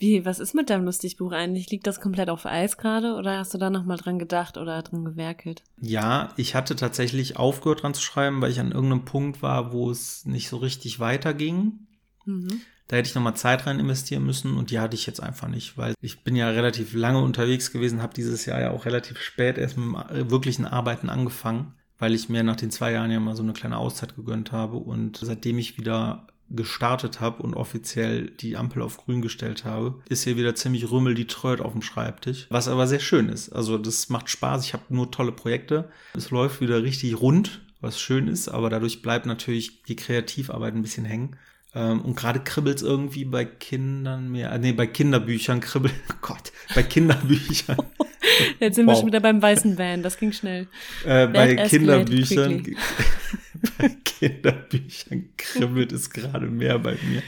[0.01, 1.71] Wie, was ist mit deinem Lustigbuch eigentlich?
[1.71, 5.05] Liegt das komplett auf Eis gerade oder hast du da nochmal dran gedacht oder dran
[5.05, 5.65] gewerkelt?
[5.81, 9.91] Ja, ich hatte tatsächlich aufgehört dran zu schreiben, weil ich an irgendeinem Punkt war, wo
[9.91, 11.89] es nicht so richtig weiterging.
[12.25, 12.61] Mhm.
[12.89, 15.77] Da hätte ich nochmal Zeit rein investieren müssen und die hatte ich jetzt einfach nicht,
[15.77, 19.59] weil ich bin ja relativ lange unterwegs gewesen, habe dieses Jahr ja auch relativ spät
[19.59, 23.37] erst mit dem wirklichen Arbeiten angefangen, weil ich mir nach den zwei Jahren ja mal
[23.37, 28.57] so eine kleine Auszeit gegönnt habe und seitdem ich wieder gestartet habe und offiziell die
[28.57, 32.47] Ampel auf grün gestellt habe, ist hier wieder ziemlich rümmel die Tröd auf dem Schreibtisch,
[32.49, 33.51] was aber sehr schön ist.
[33.51, 35.91] Also das macht Spaß, ich habe nur tolle Projekte.
[36.15, 40.83] Es läuft wieder richtig rund, was schön ist, aber dadurch bleibt natürlich die Kreativarbeit ein
[40.83, 41.37] bisschen hängen.
[41.79, 44.51] Ähm, und gerade kribbelt es irgendwie bei Kindern mehr.
[44.51, 45.95] Äh, nee, bei Kinderbüchern kribbelt.
[46.11, 47.77] Oh Gott, bei Kinderbüchern.
[48.61, 48.95] Jetzt sind wow.
[48.95, 50.67] wir schon wieder beim weißen Van, das ging schnell.
[51.05, 52.65] Äh, bei Kinderbüchern.
[53.79, 57.23] bei Kinderbüchern kribbelt es gerade mehr bei mir.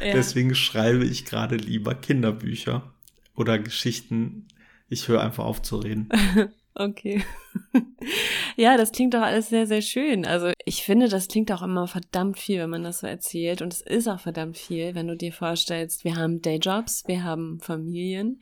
[0.00, 0.14] Ja.
[0.14, 2.94] Deswegen schreibe ich gerade lieber Kinderbücher
[3.34, 4.48] oder Geschichten.
[4.88, 6.08] Ich höre einfach auf zu reden.
[6.74, 7.24] Okay.
[8.56, 10.24] ja, das klingt doch alles sehr, sehr schön.
[10.24, 13.60] Also ich finde, das klingt auch immer verdammt viel, wenn man das so erzählt.
[13.60, 17.60] Und es ist auch verdammt viel, wenn du dir vorstellst, wir haben Dayjobs, wir haben
[17.60, 18.40] Familien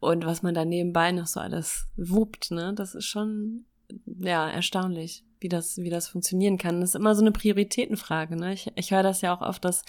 [0.00, 2.72] und was man da nebenbei noch so alles wuppt, ne?
[2.74, 3.66] Das ist schon,
[4.06, 6.80] ja, erstaunlich, wie das, wie das funktionieren kann.
[6.80, 8.54] Das ist immer so eine Prioritätenfrage, ne?
[8.54, 9.84] Ich, ich höre das ja auch oft, dass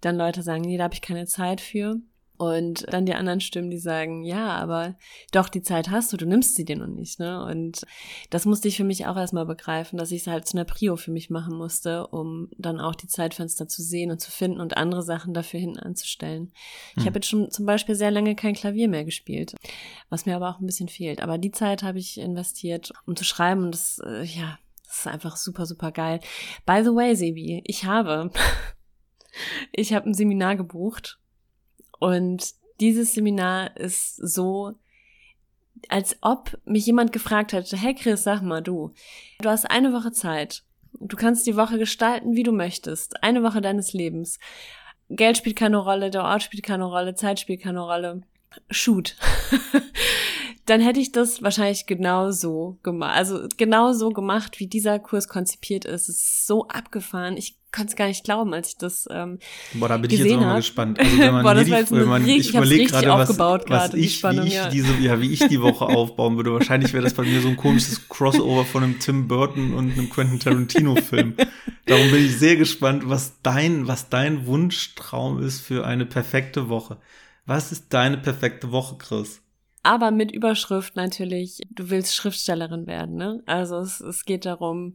[0.00, 1.96] dann Leute sagen, nee, da habe ich keine Zeit für.
[2.38, 4.94] Und dann die anderen Stimmen, die sagen, ja, aber
[5.32, 7.44] doch, die Zeit hast du, du nimmst sie dir noch nicht, ne?
[7.44, 7.84] Und
[8.30, 10.94] das musste ich für mich auch erstmal begreifen, dass ich es halt zu einer Prio
[10.96, 14.76] für mich machen musste, um dann auch die Zeitfenster zu sehen und zu finden und
[14.76, 16.52] andere Sachen dafür hinten anzustellen.
[16.94, 17.00] Hm.
[17.00, 19.56] Ich habe jetzt schon zum Beispiel sehr lange kein Klavier mehr gespielt,
[20.08, 21.20] was mir aber auch ein bisschen fehlt.
[21.20, 25.06] Aber die Zeit habe ich investiert, um zu schreiben und das, äh, ja, das ist
[25.08, 26.20] einfach super, super geil.
[26.64, 28.30] By the way, Sebi, ich habe,
[29.72, 31.18] ich habe ein Seminar gebucht
[31.98, 34.74] und dieses Seminar ist so,
[35.88, 38.92] als ob mich jemand gefragt hätte, hey Chris, sag mal du,
[39.40, 40.64] du hast eine Woche Zeit.
[41.00, 43.22] Du kannst die Woche gestalten, wie du möchtest.
[43.22, 44.38] Eine Woche deines Lebens.
[45.10, 48.22] Geld spielt keine Rolle, der Ort spielt keine Rolle, Zeit spielt keine Rolle.
[48.70, 49.16] Shoot.
[50.66, 53.16] Dann hätte ich das wahrscheinlich genau so gemacht.
[53.16, 56.08] Also genau so gemacht, wie dieser Kurs konzipiert ist.
[56.08, 57.36] Es ist so abgefahren.
[57.36, 59.38] Ich konnte es gar nicht glauben, als ich das ähm,
[59.74, 60.98] Boah, da bin ich jetzt auch mal gespannt.
[60.98, 62.82] Also wenn man, Boah, das war jetzt wenn eine man richtig- ich ich hab's überlege
[62.82, 64.68] richtig gerade, was, aufgebaut was ich, Spannung, wie ich ja.
[64.68, 66.52] diese, ja, wie ich die Woche aufbauen würde.
[66.52, 70.10] Wahrscheinlich wäre das bei mir so ein komisches Crossover von einem Tim Burton und einem
[70.10, 71.34] Quentin Tarantino Film.
[71.86, 76.98] Darum bin ich sehr gespannt, was dein, was dein Wunschtraum ist für eine perfekte Woche.
[77.46, 79.40] Was ist deine perfekte Woche, Chris?
[79.84, 83.42] aber mit Überschrift natürlich, du willst Schriftstellerin werden, ne?
[83.46, 84.94] Also es, es geht darum,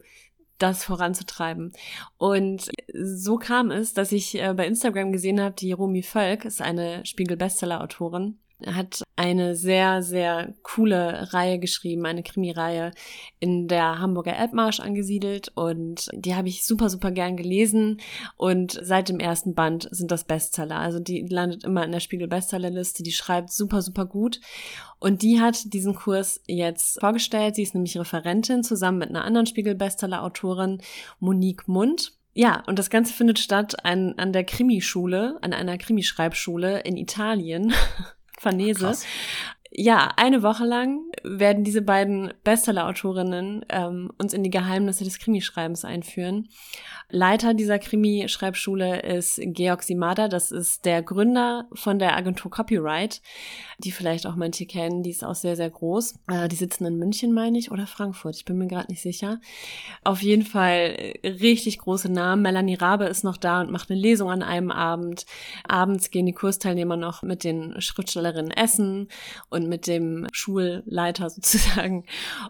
[0.58, 1.72] das voranzutreiben.
[2.16, 6.60] Und so kam es, dass ich äh, bei Instagram gesehen habe, die Romy Völk ist
[6.60, 12.90] eine Spiegel-Bestseller-Autorin, hat eine sehr, sehr coole Reihe geschrieben, eine Krimireihe
[13.38, 18.00] in der Hamburger Elbmarsch angesiedelt und die habe ich super, super gern gelesen
[18.36, 20.78] und seit dem ersten Band sind das Bestseller.
[20.78, 24.40] Also die landet immer in der Spiegel-Bestsellerliste, die schreibt super, super gut
[24.98, 27.54] und die hat diesen Kurs jetzt vorgestellt.
[27.54, 30.78] Sie ist nämlich Referentin zusammen mit einer anderen Spiegel-Bestseller-Autorin,
[31.20, 32.14] Monique Mund.
[32.32, 37.72] Ja, und das Ganze findet statt an, an der Krimischule, an einer Krimischreibschule in Italien.
[38.40, 38.78] Farnese.
[38.80, 39.06] Krass.
[39.76, 45.84] Ja, eine Woche lang werden diese beiden Bestseller-Autorinnen ähm, uns in die Geheimnisse des Krimischreibens
[45.84, 46.48] einführen.
[47.10, 53.20] Leiter dieser Krimischreibschule ist Georg Simada, das ist der Gründer von der Agentur Copyright,
[53.78, 56.20] die vielleicht auch manche kennen, die ist auch sehr, sehr groß.
[56.28, 59.40] Äh, die sitzen in München, meine ich, oder Frankfurt, ich bin mir gerade nicht sicher.
[60.04, 62.42] Auf jeden Fall äh, richtig große Namen.
[62.42, 65.26] Melanie Rabe ist noch da und macht eine Lesung an einem Abend.
[65.66, 69.08] Abends gehen die Kursteilnehmer noch mit den Schriftstellerinnen essen
[69.50, 72.04] und mit dem Schulleiter sozusagen.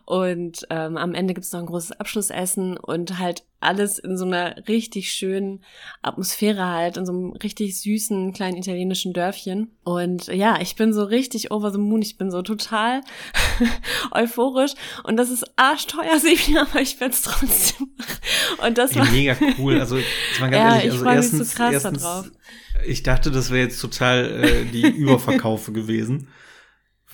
[0.04, 4.26] Und ähm, am Ende gibt es noch ein großes Abschlussessen und halt alles in so
[4.26, 5.64] einer richtig schönen
[6.02, 9.70] Atmosphäre halt, in so einem richtig süßen kleinen italienischen Dörfchen.
[9.84, 13.00] Und ja, ich bin so richtig over the moon, ich bin so total
[14.12, 18.66] euphorisch und das ist arschteuer, Sebi, aber ich werde es trotzdem machen.
[18.66, 19.80] Und das Ey, war mega cool.
[19.80, 22.32] Also, jetzt mal ganz Ja, ehrlich, ich also mich so erstens, erstens
[22.86, 26.28] ich dachte, das wäre jetzt total äh, die Überverkaufe gewesen.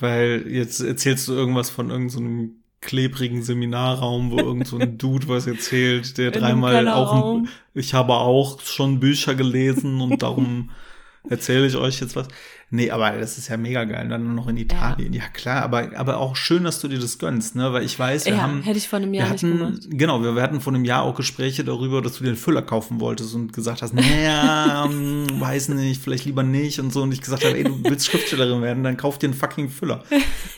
[0.01, 5.27] Weil jetzt erzählst du irgendwas von irgendeinem so klebrigen Seminarraum, wo irgend so ein Dude
[5.27, 7.41] was erzählt, der dreimal auch,
[7.73, 10.71] ich habe auch schon Bücher gelesen und darum
[11.29, 12.27] erzähle ich euch jetzt was.
[12.73, 14.07] Nee, aber das ist ja mega geil.
[14.07, 15.11] Dann noch in Italien.
[15.11, 17.73] Ja, klar, aber, aber auch schön, dass du dir das gönnst, ne?
[17.73, 18.61] Weil ich weiß, wir ja, haben.
[18.61, 19.81] hätte ich vor einem Jahr nicht hatten, gemacht.
[19.89, 22.61] genau, wir, wir hatten vor einem Jahr auch Gespräche darüber, dass du dir einen Füller
[22.61, 27.01] kaufen wolltest und gesagt hast, naja, ähm, weiß nicht, vielleicht lieber nicht und so.
[27.01, 30.05] Und ich gesagt habe, ey, du willst Schriftstellerin werden, dann kauf dir einen fucking Füller.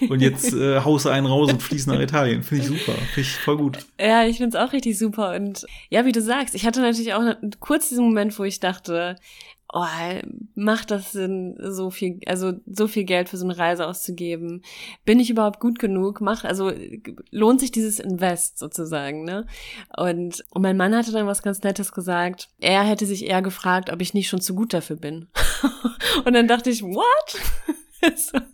[0.08, 2.44] Und jetzt äh, haust du einen raus und fließt nach Italien.
[2.44, 2.92] Finde ich super.
[2.92, 3.80] Finde ich voll gut.
[4.00, 5.34] Ja, ich find's auch richtig super.
[5.34, 7.24] Und ja, wie du sagst, ich hatte natürlich auch
[7.60, 9.16] kurz diesen Moment, wo ich dachte,
[9.72, 9.86] oh,
[10.56, 14.64] macht das Sinn, so viel, also so viel Geld für so eine Reise auszugeben?
[15.06, 16.22] Bin ich überhaupt gut genug?
[16.22, 16.72] Macht, also
[17.32, 19.48] lohnt sich dieses Invest sozusagen, ne?
[19.98, 22.50] Und, und mein Mann hatte dann was ganz Nettes gesagt.
[22.60, 25.28] Er hätte sich eher gefragt, ob ich nicht schon zu gut dafür bin.
[26.26, 28.18] und dann dachte ich, what?
[28.18, 28.40] So.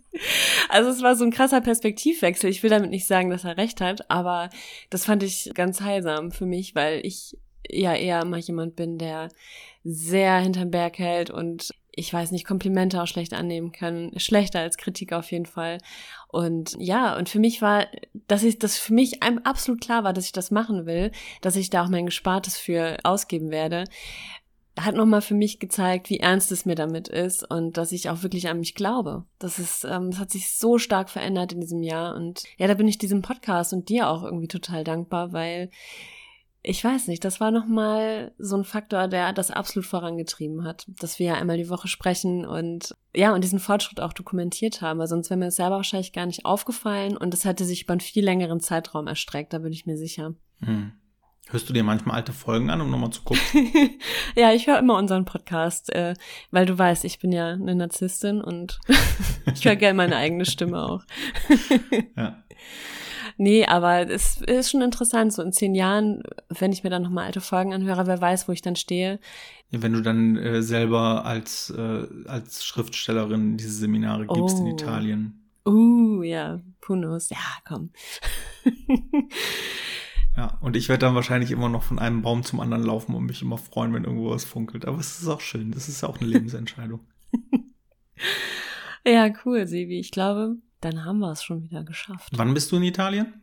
[0.68, 2.50] Also es war so ein krasser Perspektivwechsel.
[2.50, 4.50] Ich will damit nicht sagen, dass er recht hat, aber
[4.90, 7.36] das fand ich ganz heilsam für mich, weil ich
[7.68, 9.28] ja eher mal jemand bin, der
[9.84, 14.12] sehr hinterm Berg hält und ich weiß nicht, Komplimente auch schlecht annehmen kann.
[14.16, 15.78] Schlechter als Kritik auf jeden Fall.
[16.28, 17.86] Und ja, und für mich war,
[18.28, 21.10] dass ich, dass für mich einem absolut klar war, dass ich das machen will,
[21.40, 23.84] dass ich da auch mein Gespartes für ausgeben werde
[24.78, 28.22] hat nochmal für mich gezeigt, wie ernst es mir damit ist und dass ich auch
[28.22, 29.24] wirklich an mich glaube.
[29.38, 32.74] Das ist, ähm, das hat sich so stark verändert in diesem Jahr und ja, da
[32.74, 35.70] bin ich diesem Podcast und dir auch irgendwie total dankbar, weil
[36.62, 41.18] ich weiß nicht, das war nochmal so ein Faktor, der das absolut vorangetrieben hat, dass
[41.18, 45.06] wir ja einmal die Woche sprechen und ja, und diesen Fortschritt auch dokumentiert haben, weil
[45.06, 48.00] sonst wäre mir das selber wahrscheinlich gar nicht aufgefallen und das hätte sich über einen
[48.00, 50.34] viel längeren Zeitraum erstreckt, da bin ich mir sicher.
[50.62, 50.92] Hm.
[51.48, 53.40] Hörst du dir manchmal alte Folgen an, um nochmal zu gucken?
[54.36, 56.14] ja, ich höre immer unseren Podcast, äh,
[56.50, 58.78] weil du weißt, ich bin ja eine Narzisstin und
[59.54, 61.02] ich höre gerne meine eigene Stimme auch.
[62.16, 62.44] ja.
[63.42, 67.24] Nee, aber es ist schon interessant, so in zehn Jahren, wenn ich mir dann nochmal
[67.24, 69.18] alte Folgen anhöre, wer weiß, wo ich dann stehe.
[69.70, 74.72] Ja, Wenn du dann äh, selber als, äh, als Schriftstellerin diese Seminare gibst in Oh.
[74.72, 75.48] Italien.
[75.66, 77.90] Uh, ja, Punos, ja, komm.
[80.36, 83.24] Ja, und ich werde dann wahrscheinlich immer noch von einem Baum zum anderen laufen und
[83.26, 84.84] mich immer freuen, wenn irgendwo was funkelt.
[84.86, 85.72] Aber es ist auch schön.
[85.72, 87.00] Das ist ja auch eine Lebensentscheidung.
[89.04, 89.98] ja, cool, Sebi.
[89.98, 92.32] Ich glaube, dann haben wir es schon wieder geschafft.
[92.36, 93.34] Wann bist du in Italien?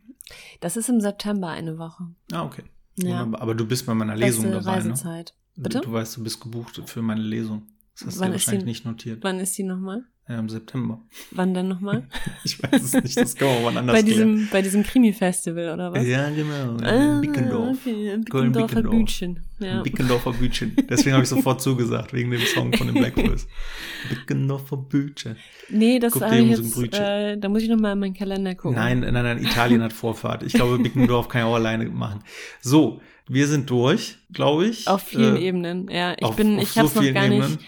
[0.60, 2.04] Das ist im September eine Woche.
[2.32, 2.64] Ah, okay.
[2.96, 3.20] Ja.
[3.22, 3.40] Wunderbar.
[3.42, 4.90] Aber du bist bei meiner Lesung Beste dabei, ne?
[4.90, 5.34] Reisezeit.
[5.56, 5.80] Bitte?
[5.80, 7.66] Du, du weißt, du bist gebucht für meine Lesung.
[7.98, 9.24] Das hast Wann du wahrscheinlich die- nicht notiert.
[9.24, 10.04] Wann ist die nochmal?
[10.28, 11.00] Ja, im September.
[11.30, 12.06] Wann denn nochmal?
[12.44, 14.34] Ich weiß es nicht, das kann man wann anders bei klären.
[14.36, 16.06] diesem, bei diesem Krimi-Festival oder was?
[16.06, 16.76] Ja, genau.
[16.82, 17.78] Ah, Bickendorf.
[17.80, 18.94] okay, Bickendorfer Bickendorf.
[18.94, 19.40] Bütchen.
[19.58, 19.82] Ja.
[19.82, 20.76] Bickendorfer Bütchen.
[20.88, 23.46] Deswegen habe ich sofort zugesagt, wegen dem Song von den Black Boys.
[24.10, 25.36] Bickendorfer Bütchen.
[25.70, 28.54] Nee, das habe dir ich so jetzt, äh, da muss ich nochmal in meinen Kalender
[28.54, 28.76] gucken.
[28.76, 30.42] Nein, nein, nein, Italien hat Vorfahrt.
[30.42, 32.20] Ich glaube, Bickendorf kann ich auch alleine machen.
[32.60, 34.86] So, wir sind durch, glaube ich.
[34.88, 35.88] Auf vielen Äh, Eben.
[35.90, 37.58] Ja, ich auf- bin, auf ich so habe es noch gar nicht, Ebenen.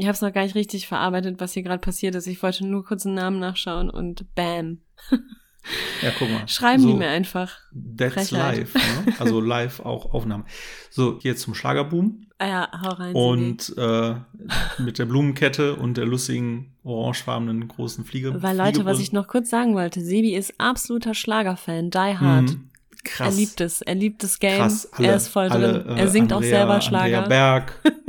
[0.00, 2.26] Ich habe es noch gar nicht richtig verarbeitet, was hier gerade passiert ist.
[2.26, 4.78] Ich wollte nur kurz einen Namen nachschauen und bam.
[6.00, 6.48] Ja, guck mal.
[6.48, 7.58] Schreiben so, die mir einfach.
[7.96, 8.58] That's Frechheit.
[8.58, 8.74] live.
[8.74, 9.14] Ne?
[9.18, 10.44] Also live auch Aufnahmen.
[10.90, 12.26] So, jetzt zum Schlagerboom.
[12.38, 13.14] Ah ja, hau rein.
[13.14, 14.14] Und äh,
[14.78, 18.42] mit der Blumenkette und der lustigen orangefarbenen großen Fliege.
[18.42, 22.50] Weil Leute, was ich noch kurz sagen wollte, Sebi ist absoluter Schlagerfan, die hard.
[22.52, 22.70] Mhm.
[23.04, 23.34] Krass.
[23.34, 24.88] Er liebt es, er liebt das Game, Krass.
[24.92, 25.96] Alle, er ist voll alle, drin.
[25.96, 27.22] äh, er singt auch Andrea, selber Schlager.
[27.22, 27.80] Andrea Berg,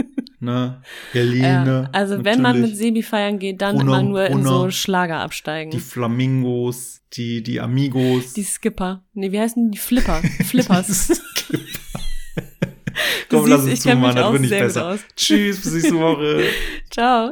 [0.42, 0.82] ne?
[1.14, 2.76] Berlin, Ja, also wenn man mit.
[2.76, 4.50] Sebi feiern geht, dann Bruno, immer nur in Bruno.
[4.64, 5.72] so Schlager absteigen.
[5.72, 8.34] Die Die, Flamingos, die, die Amigos.
[8.34, 9.04] Skipper.
[9.14, 9.78] Nee, wie heißen die?
[9.78, 10.22] Flipper.
[10.46, 11.22] Flippers.
[13.30, 14.88] Komm, Du lass siehst, uns zumachen, mich das auch wird nicht besser.
[14.90, 15.00] aus.
[15.16, 16.44] Tschüss, bis nächste Woche.
[16.90, 17.32] Ciao.